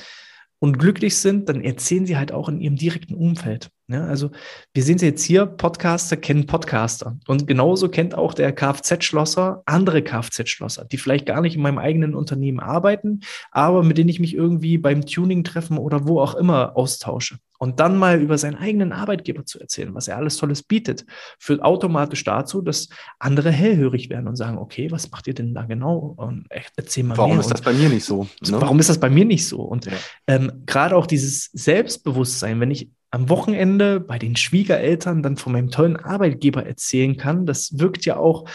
[0.59, 3.70] und glücklich sind, dann erzählen sie halt auch in ihrem direkten Umfeld.
[3.89, 4.30] Ja, also
[4.74, 7.18] wir sehen es jetzt hier, Podcaster kennen Podcaster.
[7.28, 12.16] Und genauso kennt auch der Kfz-Schlosser andere Kfz-Schlosser, die vielleicht gar nicht in meinem eigenen
[12.16, 13.20] Unternehmen arbeiten,
[13.53, 17.97] aber mit denen ich mich irgendwie beim Tuning-Treffen oder wo auch immer austausche und dann
[17.97, 21.05] mal über seinen eigenen Arbeitgeber zu erzählen, was er alles Tolles bietet,
[21.39, 25.62] führt automatisch dazu, dass andere hellhörig werden und sagen, okay, was macht ihr denn da
[25.64, 26.14] genau?
[26.16, 27.39] Und erzähl mal warum mehr.
[27.39, 28.24] Warum ist das bei mir nicht so?
[28.43, 28.61] Ne?
[28.61, 29.61] Warum ist das bei mir nicht so?
[29.62, 29.93] Und ja.
[30.26, 35.70] ähm, gerade auch dieses Selbstbewusstsein, wenn ich am Wochenende bei den Schwiegereltern dann von meinem
[35.70, 38.48] tollen Arbeitgeber erzählen kann, das wirkt ja auch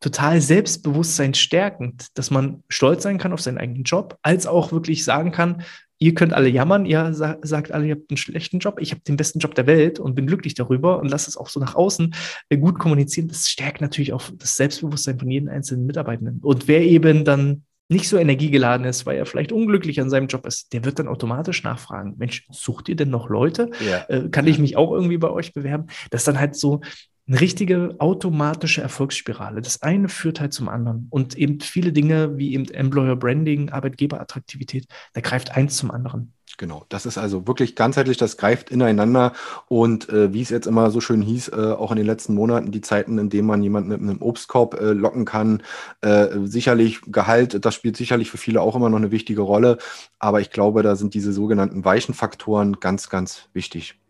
[0.00, 5.04] total Selbstbewusstsein stärkend, dass man stolz sein kann auf seinen eigenen Job, als auch wirklich
[5.04, 5.62] sagen kann,
[5.98, 9.02] ihr könnt alle jammern, ihr sa sagt alle, ihr habt einen schlechten Job, ich habe
[9.02, 11.74] den besten Job der Welt und bin glücklich darüber und lasst es auch so nach
[11.74, 12.14] außen
[12.48, 13.28] äh, gut kommunizieren.
[13.28, 16.40] Das stärkt natürlich auch das Selbstbewusstsein von jedem einzelnen Mitarbeitenden.
[16.42, 20.46] Und wer eben dann nicht so energiegeladen ist, weil er vielleicht unglücklich an seinem Job
[20.46, 23.70] ist, der wird dann automatisch nachfragen, Mensch, sucht ihr denn noch Leute?
[23.80, 24.04] Ja.
[24.08, 25.86] Äh, kann ich mich auch irgendwie bei euch bewerben?
[26.10, 26.82] Das ist dann halt so
[27.28, 29.60] eine richtige automatische Erfolgsspirale.
[29.60, 31.08] Das eine führt halt zum anderen.
[31.10, 36.32] Und eben viele Dinge wie eben Employer Branding, Arbeitgeberattraktivität, da greift eins zum anderen.
[36.56, 39.32] Genau, das ist also wirklich ganzheitlich, das greift ineinander
[39.68, 42.72] und äh, wie es jetzt immer so schön hieß, äh, auch in den letzten Monaten,
[42.72, 45.62] die Zeiten, in denen man jemanden mit einem Obstkorb äh, locken kann,
[46.00, 49.78] äh, sicherlich Gehalt, das spielt sicherlich für viele auch immer noch eine wichtige Rolle,
[50.18, 54.00] aber ich glaube, da sind diese sogenannten weichen Faktoren ganz, ganz wichtig.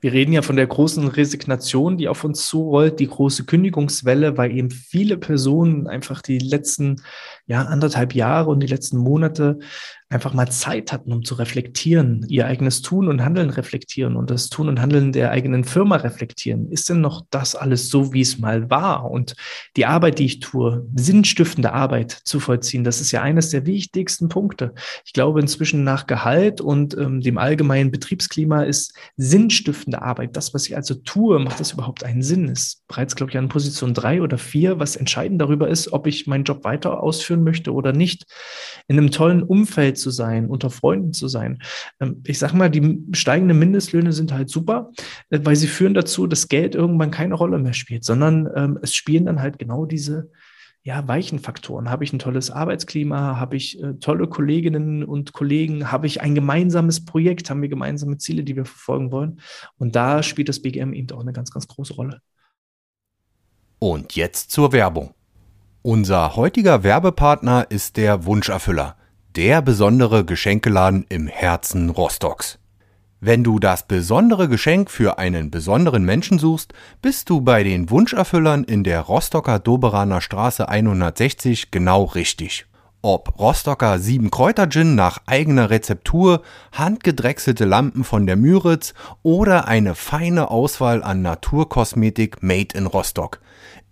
[0.00, 4.56] Wir reden ja von der großen Resignation, die auf uns zurollt, die große Kündigungswelle, weil
[4.56, 7.02] eben viele Personen einfach die letzten
[7.50, 9.58] ja, anderthalb Jahre und die letzten Monate
[10.08, 14.48] einfach mal Zeit hatten, um zu reflektieren, ihr eigenes Tun und Handeln reflektieren und das
[14.48, 16.68] Tun und Handeln der eigenen Firma reflektieren.
[16.70, 19.08] Ist denn noch das alles so, wie es mal war?
[19.08, 19.34] Und
[19.76, 24.28] die Arbeit, die ich tue, sinnstiftende Arbeit zu vollziehen, das ist ja eines der wichtigsten
[24.28, 24.72] Punkte.
[25.04, 30.66] Ich glaube, inzwischen nach Gehalt und ähm, dem allgemeinen Betriebsklima ist sinnstiftende Arbeit, das, was
[30.66, 32.48] ich also tue, macht das überhaupt einen Sinn?
[32.48, 36.26] Ist bereits, glaube ich, an Position drei oder vier, was entscheidend darüber ist, ob ich
[36.26, 38.24] meinen Job weiter ausführen möchte oder nicht.
[38.88, 41.62] In einem tollen Umfeld zu sein, unter Freunden zu sein.
[42.00, 44.90] Ähm, ich sage mal, die steigenden Mindestlöhne sind halt super,
[45.30, 48.94] äh, weil sie führen dazu, dass Geld irgendwann keine Rolle mehr spielt, sondern ähm, es
[48.94, 50.30] spielen dann halt genau diese
[50.82, 51.90] ja, weichen Faktoren.
[51.90, 53.38] Habe ich ein tolles Arbeitsklima?
[53.38, 55.92] Habe ich äh, tolle Kolleginnen und Kollegen?
[55.92, 57.50] Habe ich ein gemeinsames Projekt?
[57.50, 59.40] Haben wir gemeinsame Ziele, die wir verfolgen wollen?
[59.76, 62.20] Und da spielt das BGM eben auch eine ganz, ganz große Rolle.
[63.78, 65.14] Und jetzt zur Werbung.
[65.82, 68.96] Unser heutiger Werbepartner ist der Wunscherfüller
[69.34, 72.58] der besondere Geschenkeladen im Herzen Rostocks.
[73.18, 78.64] Wenn du das besondere Geschenk für einen besonderen Menschen suchst, bist du bei den Wunscherfüllern
[78.64, 82.66] in der Rostocker Doberaner Straße 160 genau richtig.
[83.00, 89.94] Ob Rostocker 7 Kräuter Gin nach eigener Rezeptur, handgedrechselte Lampen von der Müritz oder eine
[89.94, 93.40] feine Auswahl an Naturkosmetik made in Rostock.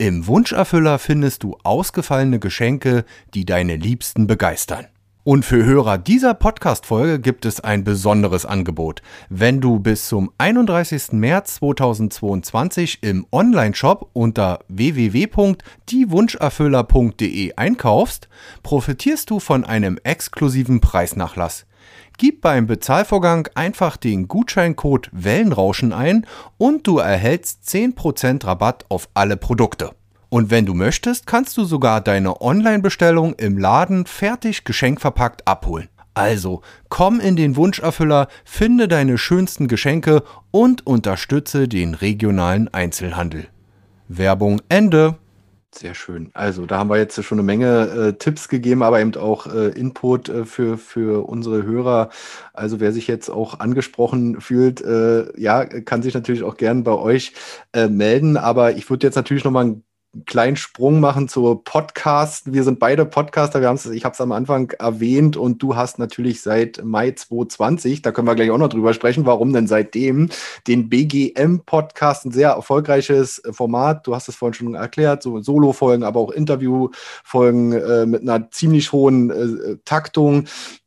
[0.01, 4.87] Im Wunscherfüller findest du ausgefallene Geschenke, die deine Liebsten begeistern.
[5.25, 9.03] Und für Hörer dieser Podcast-Folge gibt es ein besonderes Angebot.
[9.29, 11.15] Wenn du bis zum 31.
[11.15, 18.29] März 2022 im Online-Shop unter www.diewunscherfüller.de einkaufst,
[18.63, 21.67] profitierst du von einem exklusiven Preisnachlass.
[22.19, 29.37] Gib beim Bezahlvorgang einfach den Gutscheincode Wellenrauschen ein und du erhältst 10% Rabatt auf alle
[29.37, 29.93] Produkte.
[30.29, 35.89] Und wenn du möchtest, kannst du sogar deine Online-Bestellung im Laden fertig geschenkverpackt abholen.
[36.13, 43.47] Also komm in den Wunscherfüller, finde deine schönsten Geschenke und unterstütze den regionalen Einzelhandel.
[44.09, 45.19] Werbung Ende.
[45.79, 46.31] Sehr schön.
[46.35, 49.69] Also da haben wir jetzt schon eine Menge äh, Tipps gegeben, aber eben auch äh,
[49.69, 52.09] Input äh, für, für unsere Hörer.
[52.53, 56.91] Also wer sich jetzt auch angesprochen fühlt, äh, ja, kann sich natürlich auch gern bei
[56.95, 57.33] euch
[57.73, 58.37] äh, melden.
[58.37, 59.85] Aber ich würde jetzt natürlich noch mal ein
[60.27, 62.53] kleinen Sprung machen zur Podcast.
[62.53, 63.61] Wir sind beide Podcaster.
[63.61, 68.13] Wir ich habe es am Anfang erwähnt und du hast natürlich seit Mai 2020, da
[68.13, 70.31] können wir gleich auch noch drüber sprechen, warum denn seitdem
[70.67, 74.07] den BGM-Podcast, ein sehr erfolgreiches Format.
[74.07, 78.93] Du hast es vorhin schon erklärt, so Solo-Folgen, aber auch Interview-Folgen äh, mit einer ziemlich
[78.93, 80.45] hohen äh, Taktung.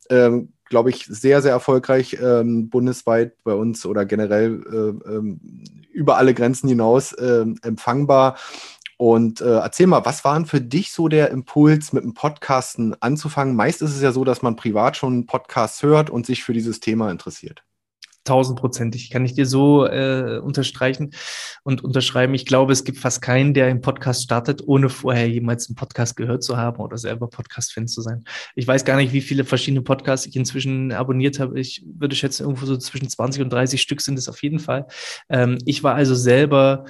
[0.10, 4.64] Ähm, glaube ich, sehr, sehr erfolgreich ähm, bundesweit bei uns oder generell
[5.06, 5.40] äh, ähm,
[5.92, 8.38] über alle Grenzen hinaus äh, empfangbar.
[9.02, 12.96] Und äh, erzähl mal, was war denn für dich so der Impuls, mit dem Podcasten
[13.02, 13.56] anzufangen?
[13.56, 16.82] Meist ist es ja so, dass man privat schon Podcasts hört und sich für dieses
[16.82, 17.64] Thema interessiert.
[18.26, 21.16] Tausendprozentig kann ich dir so äh, unterstreichen
[21.64, 22.36] und unterschreiben.
[22.36, 26.16] Ich glaube, es gibt fast keinen, der einen Podcast startet, ohne vorher jemals einen Podcast
[26.16, 28.24] gehört zu haben oder selber Podcast-Fan zu sein.
[28.54, 31.60] Ich weiß gar nicht, wie viele verschiedene Podcasts ich inzwischen abonniert habe.
[31.60, 34.86] Ich würde schätzen, irgendwo so zwischen 20 und 30 Stück sind es auf jeden Fall.
[35.28, 36.86] Ähm, ich war also selber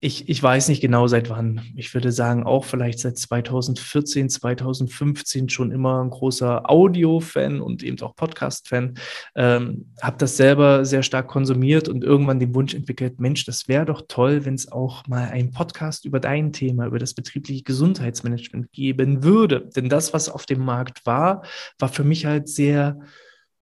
[0.00, 1.60] ich, ich weiß nicht genau seit wann.
[1.74, 8.00] Ich würde sagen, auch vielleicht seit 2014, 2015 schon immer ein großer Audio-Fan und eben
[8.02, 8.94] auch Podcast-Fan.
[9.34, 13.86] Ähm, habe das selber sehr stark konsumiert und irgendwann den Wunsch entwickelt, Mensch, das wäre
[13.86, 18.70] doch toll, wenn es auch mal einen Podcast über dein Thema, über das betriebliche Gesundheitsmanagement
[18.70, 19.68] geben würde.
[19.74, 21.42] Denn das, was auf dem Markt war,
[21.80, 23.00] war für mich halt sehr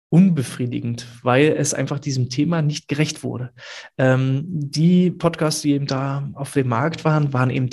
[0.09, 3.51] unbefriedigend, weil es einfach diesem Thema nicht gerecht wurde.
[3.99, 7.71] Ähm, die Podcasts, die eben da auf dem Markt waren, waren eben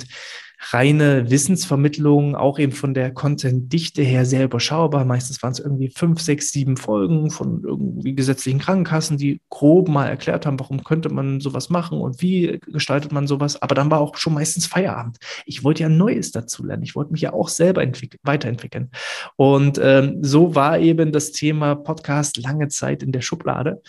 [0.74, 5.04] reine Wissensvermittlung, auch eben von der Content-Dichte her sehr überschaubar.
[5.04, 10.08] Meistens waren es irgendwie fünf, sechs, sieben Folgen von irgendwie gesetzlichen Krankenkassen, die grob mal
[10.08, 13.62] erklärt haben, warum könnte man sowas machen und wie gestaltet man sowas.
[13.62, 15.18] Aber dann war auch schon meistens Feierabend.
[15.46, 16.82] Ich wollte ja Neues dazu lernen.
[16.82, 17.84] Ich wollte mich ja auch selber
[18.24, 18.90] weiterentwickeln.
[19.36, 23.80] Und ähm, so war eben das Thema Podcast lange Zeit in der Schublade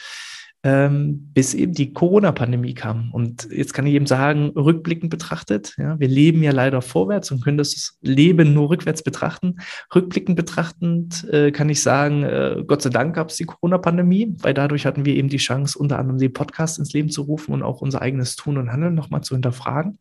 [0.65, 3.11] ähm, bis eben die Corona-Pandemie kam.
[3.11, 7.43] Und jetzt kann ich eben sagen, rückblickend betrachtet, ja, wir leben ja leider vorwärts und
[7.43, 9.57] können das Leben nur rückwärts betrachten.
[9.93, 14.55] Rückblickend betrachtend äh, kann ich sagen, äh, Gott sei Dank gab es die Corona-Pandemie, weil
[14.55, 17.61] dadurch hatten wir eben die Chance, unter anderem den Podcast ins Leben zu rufen und
[17.61, 19.99] auch unser eigenes Tun und Handeln nochmal zu hinterfragen.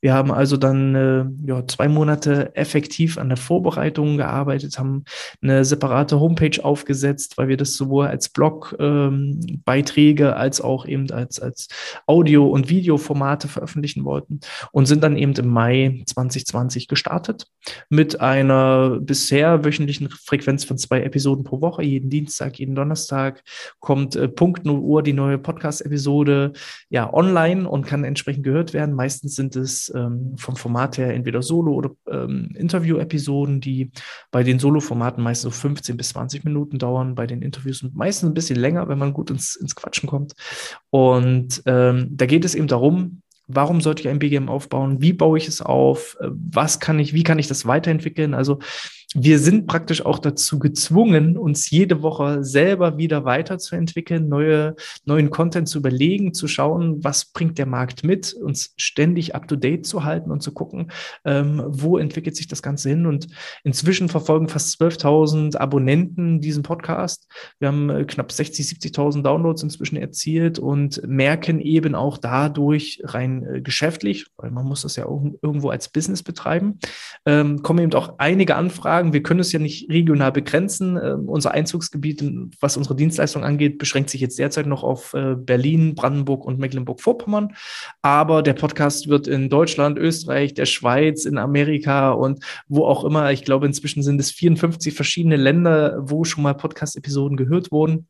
[0.00, 5.04] Wir haben also dann äh, ja, zwei Monate effektiv an der Vorbereitung gearbeitet, haben
[5.40, 9.38] eine separate Homepage aufgesetzt, weil wir das sowohl als Blog ähm,
[10.00, 11.68] Beiträge Beiträge als auch eben als, als
[12.06, 14.40] Audio- und Videoformate veröffentlichen wollten
[14.72, 17.46] und sind dann eben im Mai 2020 gestartet
[17.88, 21.82] mit einer bisher wöchentlichen Frequenz von zwei Episoden pro Woche.
[21.82, 23.42] Jeden Dienstag, jeden Donnerstag
[23.80, 26.52] kommt äh, Punkt 0 Uhr die neue Podcast-Episode
[26.88, 28.94] ja online und kann entsprechend gehört werden.
[28.94, 33.90] Meistens sind es ähm, vom Format her entweder Solo- oder ähm, Interview-Episoden, die
[34.30, 38.34] bei den Solo-Formaten meistens so 15 bis 20 Minuten dauern, bei den Interviews meistens ein
[38.34, 40.34] bisschen länger, wenn man gut ins, ins Quatschen kommt.
[40.90, 45.00] Und ähm, da geht es eben darum, warum sollte ich ein BGM aufbauen?
[45.00, 46.16] Wie baue ich es auf?
[46.20, 48.34] Äh, was kann ich, wie kann ich das weiterentwickeln?
[48.34, 48.60] Also
[49.16, 55.68] wir sind praktisch auch dazu gezwungen, uns jede Woche selber wieder weiterzuentwickeln, neue, neuen Content
[55.68, 60.04] zu überlegen, zu schauen, was bringt der Markt mit, uns ständig up to date zu
[60.04, 60.92] halten und zu gucken,
[61.24, 63.04] ähm, wo entwickelt sich das Ganze hin.
[63.04, 63.26] Und
[63.64, 67.26] inzwischen verfolgen fast 12.000 Abonnenten diesen Podcast.
[67.58, 73.44] Wir haben äh, knapp 60, 70.000 Downloads inzwischen erzielt und merken eben auch dadurch rein
[73.44, 76.78] äh, geschäftlich, weil man muss das ja auch irgendwo als Business betreiben,
[77.26, 80.96] ähm, kommen eben auch einige Anfragen sagen, wir können es ja nicht regional begrenzen.
[80.96, 82.22] Äh, unser Einzugsgebiet,
[82.60, 87.54] was unsere Dienstleistung angeht, beschränkt sich jetzt derzeit noch auf äh, Berlin, Brandenburg und Mecklenburg-Vorpommern.
[88.02, 93.32] Aber der Podcast wird in Deutschland, Österreich, der Schweiz, in Amerika und wo auch immer,
[93.32, 98.06] ich glaube, inzwischen sind es 54 verschiedene Länder, wo schon mal Podcast-Episoden gehört wurden.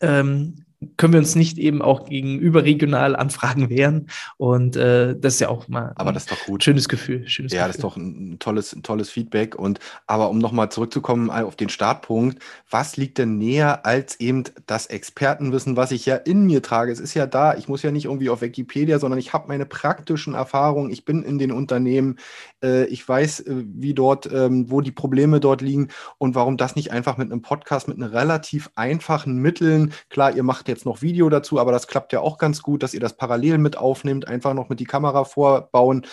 [0.00, 0.64] Ähm,
[0.96, 4.08] können wir uns nicht eben auch gegen überregional Anfragen wehren.
[4.36, 6.64] Und äh, das ist ja auch mal aber das ist doch gut.
[6.64, 7.26] schönes Gefühl.
[7.28, 7.68] Schönes ja, Gefühl.
[7.68, 9.54] das ist doch ein tolles, ein tolles Feedback.
[9.54, 14.86] Und aber um nochmal zurückzukommen auf den Startpunkt, was liegt denn näher als eben das
[14.86, 16.92] Expertenwissen, was ich ja in mir trage?
[16.92, 19.66] Es ist ja da, ich muss ja nicht irgendwie auf Wikipedia, sondern ich habe meine
[19.66, 22.51] praktischen Erfahrungen, ich bin in den Unternehmen, äh,
[22.86, 25.88] ich weiß, äh, wie dort, ähm, wo die Probleme dort liegen
[26.18, 30.42] und warum das nicht einfach mit einem Podcast, mit einem relativ einfachen Mitteln, klar, ihr
[30.42, 33.16] macht jetzt noch Video dazu, aber das klappt ja auch ganz gut, dass ihr das
[33.16, 36.06] parallel mit aufnehmt, einfach noch mit die Kamera vorbauen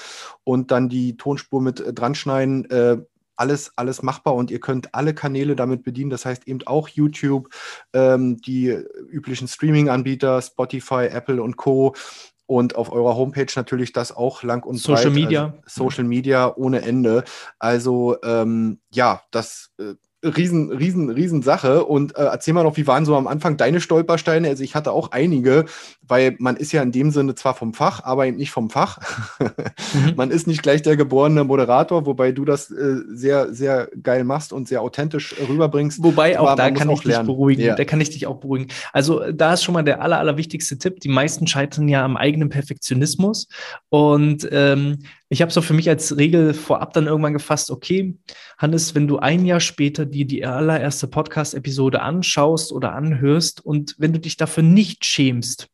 [0.43, 2.69] und dann die Tonspur mit äh, dran schneiden.
[2.69, 2.97] Äh,
[3.39, 6.09] alles, alles machbar und ihr könnt alle Kanäle damit bedienen.
[6.09, 7.47] Das heißt eben auch YouTube,
[7.93, 8.67] ähm, die
[9.09, 11.95] üblichen Streaming-Anbieter, Spotify, Apple und Co.
[12.49, 15.13] Und auf eurer Homepage natürlich das auch lang und Social breit.
[15.13, 15.43] Media.
[15.65, 17.23] Also Social Media ohne Ende.
[17.59, 19.93] Also ähm, ja, das äh,
[20.23, 21.85] riesen, riesen, riesen Sache.
[21.85, 24.47] Und äh, erzähl mal noch, wie waren so am Anfang deine Stolpersteine?
[24.47, 25.65] Also ich hatte auch einige,
[26.01, 28.99] weil man ist ja in dem Sinne zwar vom Fach, aber eben nicht vom Fach.
[29.39, 30.13] mhm.
[30.15, 34.51] Man ist nicht gleich der geborene Moderator, wobei du das äh, sehr, sehr geil machst
[34.51, 36.03] und sehr authentisch rüberbringst.
[36.03, 37.61] Wobei auch da kann ich dich beruhigen.
[37.61, 37.75] Ja.
[37.75, 38.67] Da kann ich dich auch beruhigen.
[38.91, 40.99] Also da ist schon mal der aller, allerwichtigste Tipp.
[40.99, 43.47] Die meisten scheitern ja am eigenen Perfektionismus.
[43.89, 44.99] Und ähm,
[45.29, 48.17] ich habe so für mich als Regel vorab dann irgendwann gefasst, okay,
[48.57, 54.11] Hannes, wenn du ein Jahr später dir die allererste Podcast-Episode anschaust oder anhörst und wenn
[54.11, 55.67] du dich dafür nicht schämst,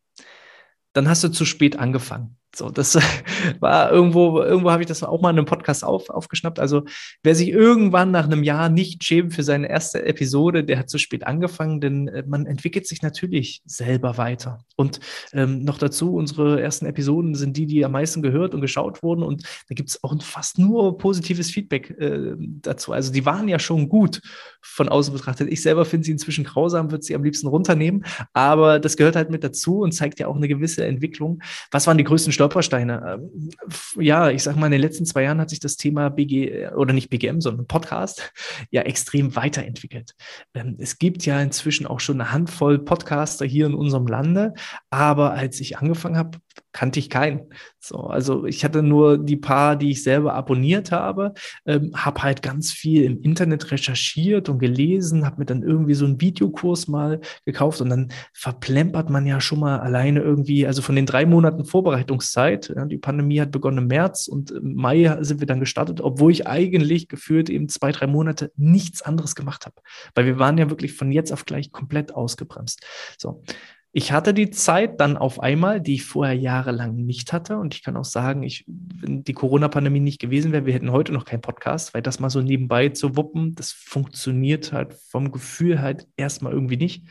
[0.91, 2.37] dann hast du zu spät angefangen.
[2.55, 2.95] So, das
[3.59, 6.59] war irgendwo, irgendwo habe ich das auch mal in einem Podcast auf, aufgeschnappt.
[6.59, 6.83] Also,
[7.21, 10.97] wer sich irgendwann nach einem Jahr nicht schämt für seine erste Episode, der hat zu
[10.97, 14.59] spät angefangen, denn äh, man entwickelt sich natürlich selber weiter.
[14.77, 15.01] Und
[15.33, 19.23] ähm, noch dazu, unsere ersten Episoden sind die, die am meisten gehört und geschaut wurden.
[19.23, 22.93] Und da gibt es auch fast nur positives Feedback äh, dazu.
[22.93, 24.21] Also, die waren ja schon gut
[24.61, 25.51] von außen betrachtet.
[25.51, 28.05] Ich selber finde sie inzwischen grausam, würde sie am liebsten runternehmen.
[28.31, 31.41] Aber das gehört halt mit dazu und zeigt ja auch eine gewisse Entwicklung.
[31.71, 32.44] Was waren die größten Stolpersteine?
[32.45, 33.19] Stolpersteine.
[33.19, 33.49] Ähm,
[33.97, 36.93] ja, ich sage mal, in den letzten zwei Jahren hat sich das Thema BG oder
[36.93, 38.31] nicht BGM, sondern Podcast
[38.71, 40.15] ja extrem weiterentwickelt.
[40.53, 44.53] Ähm, es gibt ja inzwischen auch schon eine Handvoll Podcaster hier in unserem Lande,
[44.89, 46.39] aber als ich angefangen habe,
[46.71, 47.41] kannte ich keinen.
[47.79, 51.33] So, also ich hatte nur die paar, die ich selber abonniert habe,
[51.65, 56.05] ähm, habe halt ganz viel im Internet recherchiert und gelesen, habe mir dann irgendwie so
[56.05, 60.95] einen Videokurs mal gekauft und dann verplempert man ja schon mal alleine irgendwie, also von
[60.95, 65.39] den drei Monaten Vorbereitungszeit, ja, die Pandemie hat begonnen im März und im Mai sind
[65.39, 69.75] wir dann gestartet, obwohl ich eigentlich gefühlt eben zwei, drei Monate nichts anderes gemacht habe,
[70.15, 72.83] weil wir waren ja wirklich von jetzt auf gleich komplett ausgebremst.
[73.17, 73.43] So,
[73.97, 77.57] ich hatte die Zeit dann auf einmal, die ich vorher jahrelang nicht hatte.
[77.57, 81.13] Und ich kann auch sagen, ich, wenn die Corona-Pandemie nicht gewesen wäre, wir hätten heute
[81.13, 85.81] noch keinen Podcast, weil das mal so nebenbei zu wuppen, das funktioniert halt vom Gefühl
[85.81, 87.05] halt erstmal irgendwie nicht.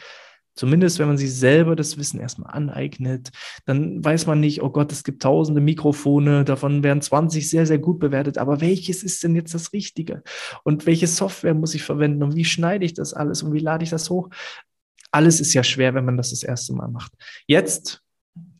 [0.57, 3.30] Zumindest, wenn man sich selber das Wissen erstmal aneignet,
[3.64, 7.78] dann weiß man nicht, oh Gott, es gibt tausende Mikrofone, davon werden 20 sehr, sehr
[7.78, 8.39] gut bewertet.
[8.39, 10.22] Aber welches ist denn jetzt das Richtige?
[10.62, 12.22] Und welche Software muss ich verwenden?
[12.22, 13.43] Und wie schneide ich das alles?
[13.43, 14.28] Und wie lade ich das hoch?
[15.15, 17.12] Alles ist ja schwer, wenn man das das erste Mal macht.
[17.47, 18.03] Jetzt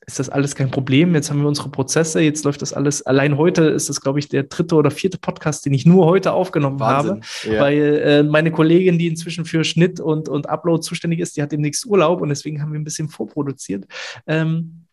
[0.07, 1.15] ist das alles kein Problem.
[1.15, 3.03] Jetzt haben wir unsere Prozesse, jetzt läuft das alles.
[3.03, 6.33] Allein heute ist das, glaube ich, der dritte oder vierte Podcast, den ich nur heute
[6.33, 7.23] aufgenommen Wahnsinn.
[7.43, 7.61] habe, ja.
[7.61, 11.53] weil äh, meine Kollegin, die inzwischen für Schnitt und, und Upload zuständig ist, die hat
[11.53, 13.87] demnächst Urlaub und deswegen haben wir ein bisschen vorproduziert.
[14.27, 14.84] Ähm,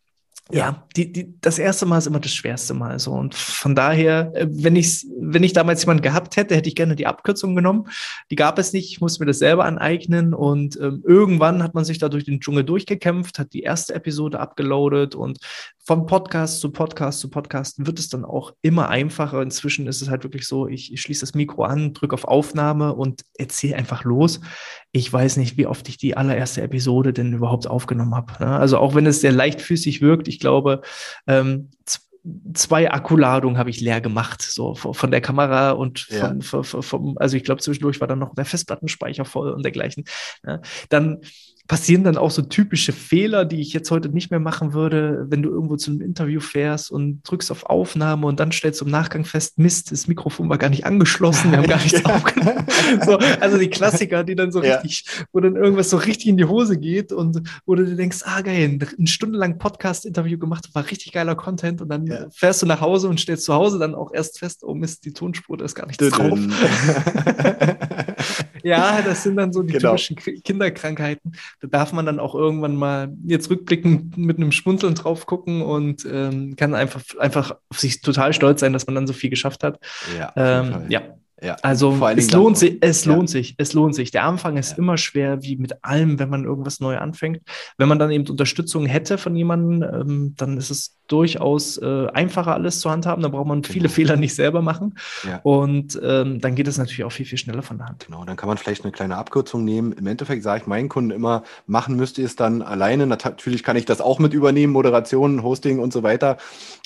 [0.53, 3.11] ja, die, die, das erste Mal ist immer das schwerste Mal so.
[3.11, 6.95] Und von daher, äh, wenn ich, wenn ich damals jemanden gehabt hätte, hätte ich gerne
[6.95, 7.87] die Abkürzung genommen.
[8.29, 10.33] Die gab es nicht, ich musste mir das selber aneignen.
[10.33, 14.39] Und ähm, irgendwann hat man sich da durch den Dschungel durchgekämpft, hat die erste Episode
[14.39, 15.39] abgeloadet und
[15.83, 19.41] von Podcast zu Podcast zu Podcast wird es dann auch immer einfacher.
[19.41, 22.93] Inzwischen ist es halt wirklich so, ich, ich schließe das Mikro an, drücke auf Aufnahme
[22.93, 24.41] und erzähle einfach los.
[24.91, 28.31] Ich weiß nicht, wie oft ich die allererste Episode denn überhaupt aufgenommen habe.
[28.39, 28.51] Ne?
[28.51, 30.81] Also auch wenn es sehr leichtfüßig wirkt, ich glaube,
[31.27, 31.69] ähm,
[32.53, 36.35] zwei Akkuladungen habe ich leer gemacht, so von der Kamera und ja.
[36.41, 40.03] vom, vom, also ich glaube, zwischendurch war dann noch der Festplattenspeicher voll und dergleichen.
[40.43, 40.61] Ne?
[40.89, 41.21] Dann
[41.71, 45.41] passieren dann auch so typische Fehler, die ich jetzt heute nicht mehr machen würde, wenn
[45.41, 48.91] du irgendwo zu einem Interview fährst und drückst auf Aufnahme und dann stellst du im
[48.91, 52.67] Nachgang fest, Mist, das Mikrofon war gar nicht angeschlossen, wir haben gar nichts aufgenommen.
[53.05, 54.79] So, also die Klassiker, die dann so ja.
[54.79, 58.23] richtig, wo dann irgendwas so richtig in die Hose geht und wo du dir denkst,
[58.25, 62.27] ah geil, ein stundenlang Podcast-Interview gemacht, war richtig geiler Content und dann ja.
[62.31, 65.13] fährst du nach Hause und stellst zu Hause dann auch erst fest, oh Mist, die
[65.13, 66.37] Tonspur, da ist gar nichts drauf.
[68.63, 69.95] ja, das sind dann so die genau.
[69.95, 75.25] typischen Kinderkrankheiten da darf man dann auch irgendwann mal jetzt rückblickend mit einem Schmunzeln drauf
[75.25, 79.13] gucken und ähm, kann einfach, einfach auf sich total stolz sein, dass man dann so
[79.13, 79.79] viel geschafft hat.
[80.17, 81.01] Ja, ähm, ja.
[81.43, 83.15] Ja, also es lohnt sich, es ja.
[83.15, 84.11] lohnt sich, es lohnt sich.
[84.11, 84.77] Der Anfang ist ja.
[84.77, 87.41] immer schwer, wie mit allem, wenn man irgendwas neu anfängt.
[87.79, 92.53] Wenn man dann eben Unterstützung hätte von jemandem, ähm, dann ist es durchaus äh, einfacher,
[92.53, 93.21] alles zu handhaben.
[93.21, 93.93] Da braucht man viele genau.
[93.93, 94.95] Fehler nicht selber machen.
[95.27, 95.39] Ja.
[95.43, 98.05] Und ähm, dann geht es natürlich auch viel, viel schneller von der Hand.
[98.07, 99.91] Genau, dann kann man vielleicht eine kleine Abkürzung nehmen.
[99.93, 103.07] Im Endeffekt sage ich meinen Kunden immer, machen müsst ihr es dann alleine.
[103.07, 106.37] Natürlich kann ich das auch mit übernehmen, Moderation, Hosting und so weiter.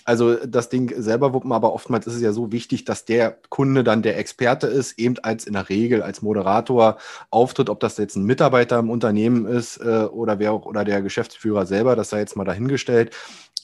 [0.06, 3.84] Also das Ding selber wuppen, aber oftmals ist es ja so wichtig, dass der Kunde
[3.84, 6.98] dann der Experte ist, eben als in der Regel als Moderator
[7.32, 11.02] auftritt, ob das jetzt ein Mitarbeiter im Unternehmen ist äh, oder wer auch oder der
[11.02, 13.16] Geschäftsführer selber, das sei jetzt mal dahingestellt.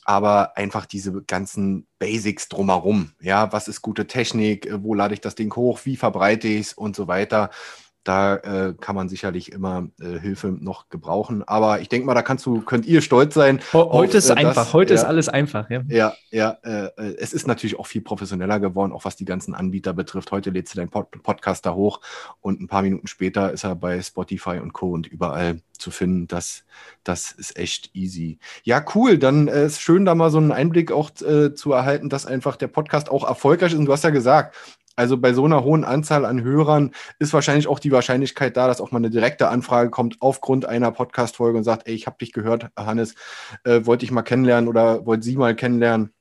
[0.03, 3.11] Aber einfach diese ganzen Basics drumherum.
[3.21, 4.67] Ja, was ist gute Technik?
[4.81, 5.81] Wo lade ich das Ding hoch?
[5.83, 7.51] Wie verbreite ich es und so weiter?
[8.03, 11.43] Da äh, kann man sicherlich immer äh, Hilfe noch gebrauchen.
[11.47, 13.61] Aber ich denke mal, da kannst du, könnt ihr stolz sein.
[13.73, 15.81] Heute auf, ist äh, einfach, das, heute ja, ist alles einfach, ja.
[15.87, 19.53] Ja, ja, äh, äh, es ist natürlich auch viel professioneller geworden, auch was die ganzen
[19.53, 20.31] Anbieter betrifft.
[20.31, 22.01] Heute lädst du deinen Pod Podcast da hoch
[22.39, 24.91] und ein paar Minuten später ist er bei Spotify und Co.
[24.91, 26.27] und überall zu finden.
[26.27, 26.63] Das,
[27.03, 28.39] das ist echt easy.
[28.63, 29.17] Ja, cool.
[29.17, 32.55] Dann äh, ist schön, da mal so einen Einblick auch äh, zu erhalten, dass einfach
[32.55, 33.79] der Podcast auch erfolgreich ist.
[33.79, 34.55] Und du hast ja gesagt,
[35.01, 38.79] also bei so einer hohen Anzahl an Hörern ist wahrscheinlich auch die Wahrscheinlichkeit da, dass
[38.79, 42.33] auch mal eine direkte Anfrage kommt aufgrund einer Podcast-Folge und sagt, ey, ich habe dich
[42.33, 43.15] gehört, Hannes,
[43.63, 46.13] äh, wollte ich mal kennenlernen oder wollte Sie mal kennenlernen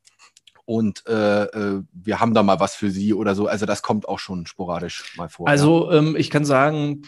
[0.65, 3.49] und äh, äh, wir haben da mal was für Sie oder so.
[3.49, 5.47] Also das kommt auch schon sporadisch mal vor.
[5.47, 5.99] Also ja.
[5.99, 7.03] ähm, ich kann sagen,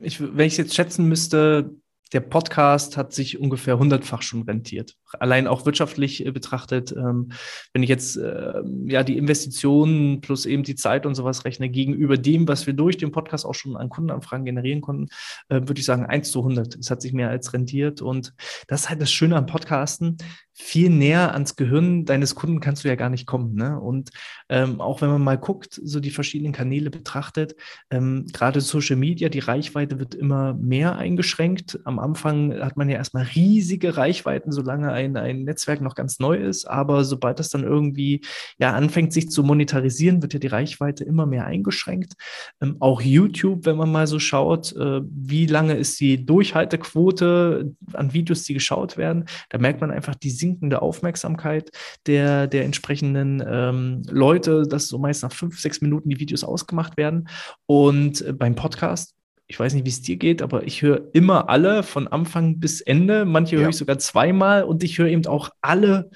[0.00, 1.74] ich, wenn ich es jetzt schätzen müsste,
[2.14, 4.96] der Podcast hat sich ungefähr hundertfach schon rentiert.
[5.18, 7.32] Allein auch wirtschaftlich äh, betrachtet, ähm,
[7.72, 12.16] wenn ich jetzt äh, ja die Investitionen plus eben die Zeit und sowas rechne gegenüber
[12.16, 15.08] dem, was wir durch den Podcast auch schon an Kundenanfragen generieren konnten,
[15.48, 16.76] äh, würde ich sagen 1 zu 100.
[16.76, 18.34] Es hat sich mehr als rentiert und
[18.68, 20.18] das ist halt das Schöne am Podcasten
[20.60, 23.54] viel näher ans Gehirn deines Kunden kannst du ja gar nicht kommen.
[23.54, 23.80] Ne?
[23.80, 24.10] Und
[24.48, 27.56] ähm, auch wenn man mal guckt, so die verschiedenen Kanäle betrachtet,
[27.90, 31.80] ähm, gerade Social Media, die Reichweite wird immer mehr eingeschränkt.
[31.84, 36.36] Am Anfang hat man ja erstmal riesige Reichweiten, solange ein, ein Netzwerk noch ganz neu
[36.36, 36.66] ist.
[36.66, 38.20] Aber sobald das dann irgendwie
[38.58, 42.14] ja anfängt, sich zu monetarisieren, wird ja die Reichweite immer mehr eingeschränkt.
[42.60, 48.12] Ähm, auch YouTube, wenn man mal so schaut, äh, wie lange ist die Durchhaltequote an
[48.12, 51.70] Videos, die geschaut werden, da merkt man einfach, die sinkende Aufmerksamkeit
[52.06, 56.96] der, der entsprechenden ähm, Leute, dass so meist nach fünf, sechs Minuten die Videos ausgemacht
[56.96, 57.28] werden.
[57.66, 59.14] Und äh, beim Podcast
[59.50, 62.80] ich weiß nicht, wie es dir geht, aber ich höre immer alle von Anfang bis
[62.80, 63.24] Ende.
[63.24, 63.62] Manche ja.
[63.62, 66.08] höre ich sogar zweimal und ich höre eben auch alle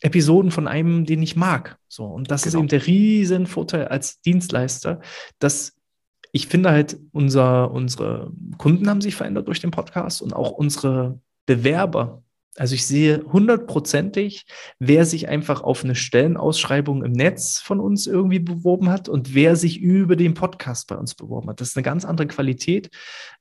[0.00, 1.78] Episoden von einem, den ich mag.
[1.88, 2.50] So, und das genau.
[2.50, 5.00] ist eben der riesen Vorteil als Dienstleister,
[5.40, 5.74] dass
[6.30, 11.18] ich finde halt, unser, unsere Kunden haben sich verändert durch den Podcast und auch unsere
[11.44, 12.22] Bewerber
[12.56, 14.46] also ich sehe hundertprozentig,
[14.78, 19.56] wer sich einfach auf eine Stellenausschreibung im Netz von uns irgendwie beworben hat und wer
[19.56, 21.60] sich über den Podcast bei uns beworben hat.
[21.60, 22.90] Das ist eine ganz andere Qualität.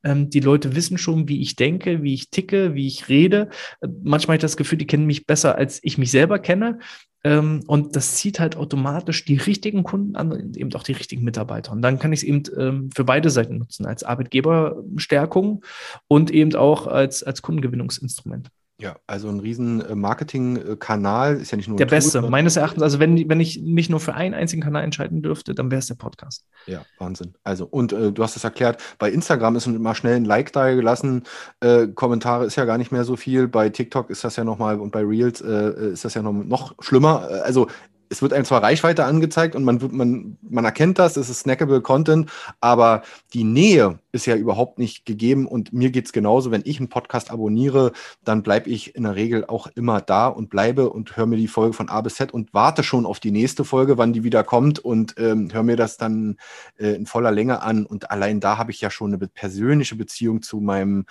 [0.03, 3.49] Ähm, die Leute wissen schon, wie ich denke, wie ich ticke, wie ich rede.
[3.81, 6.79] Äh, manchmal habe ich das Gefühl, die kennen mich besser, als ich mich selber kenne.
[7.23, 11.23] Ähm, und das zieht halt automatisch die richtigen Kunden an und eben auch die richtigen
[11.23, 11.71] Mitarbeiter.
[11.71, 15.63] Und dann kann ich es eben ähm, für beide Seiten nutzen, als Arbeitgeberstärkung
[16.07, 18.49] und eben auch als, als Kundengewinnungsinstrument.
[18.77, 22.83] Ja, also ein riesen äh, Marketing-Kanal ist ja nicht nur der beste, Tool, meines Erachtens.
[22.83, 25.87] Also wenn, wenn ich mich nur für einen einzigen Kanal entscheiden dürfte, dann wäre es
[25.87, 26.45] der Podcast.
[26.65, 27.35] Ja, Wahnsinn.
[27.45, 30.73] Also und äh, du hast es erklärt, bei Instagram ist immer schnell ein Like da
[30.73, 31.23] gelassen.
[31.61, 33.47] Äh, Kommentare ist ja gar nicht mehr so viel.
[33.47, 36.33] Bei TikTok ist das ja noch mal und bei Reels äh, ist das ja noch,
[36.33, 37.29] noch schlimmer.
[37.31, 37.67] Äh, also
[38.15, 41.81] es wird einem zwar Reichweite angezeigt und man, man, man erkennt das, es ist snackable
[41.81, 43.01] Content, aber
[43.33, 46.87] die Nähe ist ja überhaupt nicht gegeben und mir geht es genauso, wenn ich einen
[46.87, 47.91] Podcast abonniere,
[48.23, 51.49] dann bleibe ich in der Regel auch immer da und bleibe und höre mir die
[51.49, 54.45] Folge von A bis Z und warte schon auf die nächste Folge, wann die wieder
[54.45, 56.37] kommt und ähm, höre mir das dann
[56.77, 60.41] äh, in voller Länge an und allein da habe ich ja schon eine persönliche Beziehung
[60.41, 61.05] zu meinem,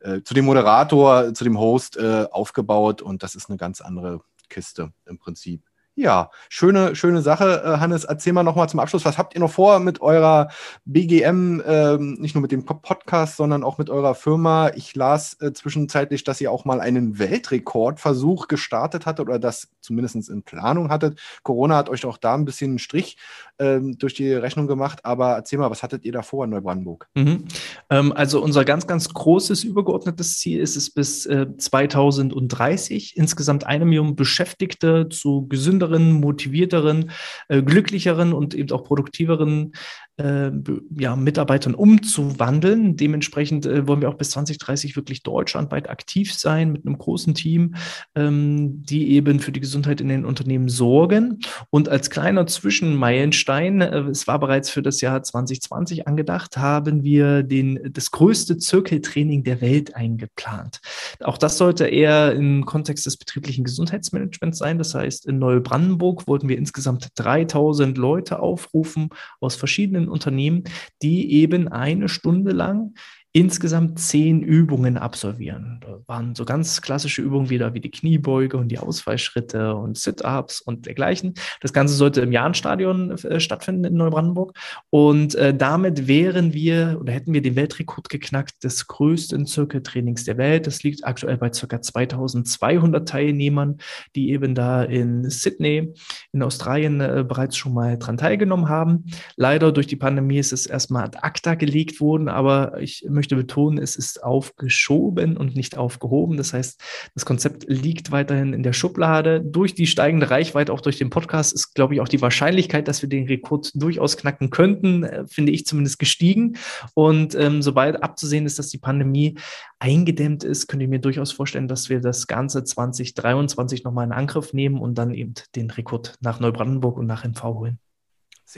[0.00, 4.22] äh, zu dem Moderator, zu dem Host äh, aufgebaut und das ist eine ganz andere
[4.48, 5.67] Kiste im Prinzip.
[5.98, 7.60] Ja, schöne, schöne Sache.
[7.64, 10.46] Äh, Hannes, erzähl mal nochmal zum Abschluss, was habt ihr noch vor mit eurer
[10.84, 14.70] BGM, ähm, nicht nur mit dem Podcast, sondern auch mit eurer Firma?
[14.76, 20.30] Ich las äh, zwischenzeitlich, dass ihr auch mal einen Weltrekordversuch gestartet hattet oder das zumindest
[20.30, 21.18] in Planung hattet.
[21.42, 23.16] Corona hat euch auch da ein bisschen einen Strich
[23.58, 27.08] ähm, durch die Rechnung gemacht, aber erzähl mal, was hattet ihr da vor in Neubrandenburg?
[27.14, 27.46] Mhm.
[27.90, 33.84] Ähm, also unser ganz, ganz großes übergeordnetes Ziel ist es bis äh, 2030 insgesamt eine
[33.84, 37.10] Million Beschäftigte zu gesünderen gesünderen, motivierteren,
[37.48, 39.72] äh, glücklicheren und eben auch produktiveren
[40.18, 40.50] äh,
[40.98, 42.96] ja, Mitarbeitern umzuwandeln.
[42.96, 47.76] Dementsprechend äh, wollen wir auch bis 2030 wirklich deutschlandweit aktiv sein mit einem großen Team,
[48.14, 51.38] ähm, die eben für die Gesundheit in den Unternehmen sorgen.
[51.70, 57.44] Und als kleiner Zwischenmeilenstein, äh, es war bereits für das Jahr 2020 angedacht, haben wir
[57.44, 60.80] den, das größte Zirkeltraining der Welt eingeplant.
[61.20, 64.78] Auch das sollte eher im Kontext des betrieblichen Gesundheitsmanagements sein.
[64.78, 69.10] Das heißt, in Neubrandenburg wollten wir insgesamt 3000 Leute aufrufen
[69.40, 70.64] aus verschiedenen Unternehmen,
[71.02, 72.94] die eben eine Stunde lang
[73.32, 75.80] insgesamt zehn Übungen absolvieren.
[75.82, 80.60] Da waren so ganz klassische Übungen wieder wie die Kniebeuge und die Ausfallschritte und Sit-ups
[80.60, 81.34] und dergleichen.
[81.60, 84.56] Das Ganze sollte im Jahrenstadion äh, stattfinden in Neubrandenburg.
[84.90, 90.38] Und äh, damit wären wir oder hätten wir den Weltrekord geknackt des größten Zirkeltrainings der
[90.38, 90.66] Welt.
[90.66, 91.82] Das liegt aktuell bei ca.
[91.82, 93.76] 2200 Teilnehmern,
[94.16, 95.92] die eben da in Sydney
[96.32, 99.04] in Australien äh, bereits schon mal dran teilgenommen haben.
[99.36, 103.78] Leider durch die Pandemie ist es erstmal ad acta gelegt worden, aber ich möchte betonen,
[103.78, 106.36] es ist aufgeschoben und nicht aufgehoben.
[106.36, 106.80] Das heißt,
[107.14, 109.40] das Konzept liegt weiterhin in der Schublade.
[109.40, 113.02] Durch die steigende Reichweite, auch durch den Podcast, ist, glaube ich, auch die Wahrscheinlichkeit, dass
[113.02, 116.56] wir den Rekord durchaus knacken könnten, äh, finde ich zumindest gestiegen.
[116.94, 119.38] Und ähm, sobald abzusehen ist, dass die Pandemie
[119.78, 124.52] eingedämmt ist, könnte ich mir durchaus vorstellen, dass wir das Ganze 2023 nochmal in Angriff
[124.52, 127.78] nehmen und dann eben den Rekord nach Neubrandenburg und nach NV holen.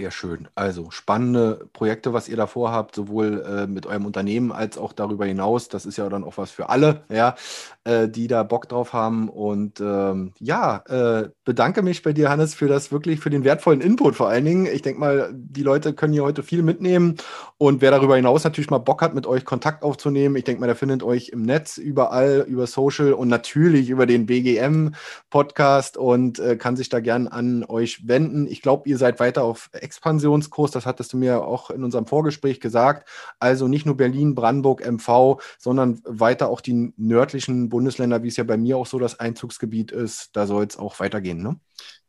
[0.01, 0.49] Sehr schön.
[0.55, 5.27] Also spannende Projekte, was ihr da vorhabt, sowohl äh, mit eurem Unternehmen als auch darüber
[5.27, 5.69] hinaus.
[5.69, 7.35] Das ist ja dann auch was für alle, ja,
[7.85, 9.29] äh, die da Bock drauf haben.
[9.29, 13.83] Und ähm, ja, äh, bedanke mich bei dir, Hannes, für das wirklich, für den wertvollen
[13.83, 14.65] Input vor allen Dingen.
[14.73, 17.17] Ich denke mal, die Leute können hier heute viel mitnehmen.
[17.59, 20.67] Und wer darüber hinaus natürlich mal Bock hat, mit euch Kontakt aufzunehmen, ich denke mal,
[20.67, 26.57] der findet euch im Netz überall über Social und natürlich über den BGM-Podcast und äh,
[26.57, 28.47] kann sich da gern an euch wenden.
[28.47, 32.61] Ich glaube, ihr seid weiter auf Expansionskurs, das hattest du mir auch in unserem Vorgespräch
[32.61, 33.09] gesagt.
[33.41, 38.45] Also nicht nur Berlin, Brandenburg, MV, sondern weiter auch die nördlichen Bundesländer, wie es ja
[38.45, 40.31] bei mir auch so das Einzugsgebiet ist.
[40.37, 41.59] Da soll es auch weitergehen, ne?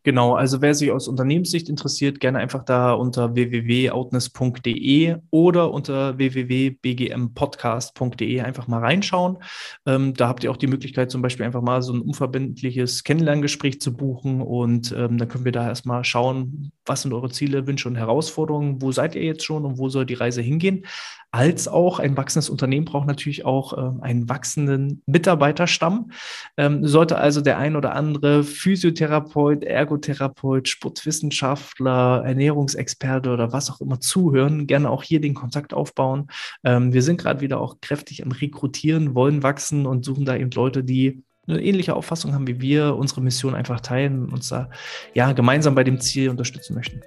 [0.03, 8.41] Genau, also wer sich aus Unternehmenssicht interessiert, gerne einfach da unter www.outness.de oder unter www.bgmpodcast.de
[8.41, 9.37] einfach mal reinschauen.
[9.85, 13.79] Ähm, da habt ihr auch die Möglichkeit, zum Beispiel einfach mal so ein unverbindliches Kennenlerngespräch
[13.79, 17.87] zu buchen und ähm, dann können wir da erstmal schauen, was sind eure Ziele, Wünsche
[17.87, 20.83] und Herausforderungen, wo seid ihr jetzt schon und wo soll die Reise hingehen
[21.32, 26.11] als auch ein wachsendes Unternehmen braucht natürlich auch ähm, einen wachsenden Mitarbeiterstamm.
[26.57, 34.01] Ähm, sollte also der ein oder andere Physiotherapeut, Ergotherapeut, Sportwissenschaftler, Ernährungsexperte oder was auch immer
[34.01, 36.27] zuhören, gerne auch hier den Kontakt aufbauen.
[36.65, 40.51] Ähm, wir sind gerade wieder auch kräftig am Rekrutieren, wollen wachsen und suchen da eben
[40.51, 44.69] Leute, die eine ähnliche Auffassung haben wie wir, unsere Mission einfach teilen und uns da
[45.13, 47.01] ja gemeinsam bei dem Ziel unterstützen möchten.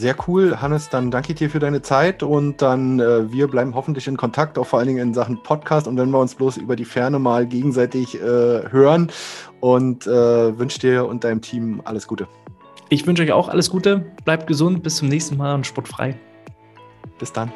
[0.00, 0.88] Sehr cool, Hannes.
[0.88, 4.56] Dann danke ich dir für deine Zeit und dann äh, wir bleiben hoffentlich in Kontakt,
[4.56, 7.18] auch vor allen Dingen in Sachen Podcast und wenn wir uns bloß über die Ferne
[7.18, 9.10] mal gegenseitig äh, hören
[9.60, 12.26] und äh, wünsche dir und deinem Team alles Gute.
[12.88, 16.18] Ich wünsche euch auch alles Gute, bleibt gesund, bis zum nächsten Mal und sportfrei.
[17.18, 17.52] Bis dann.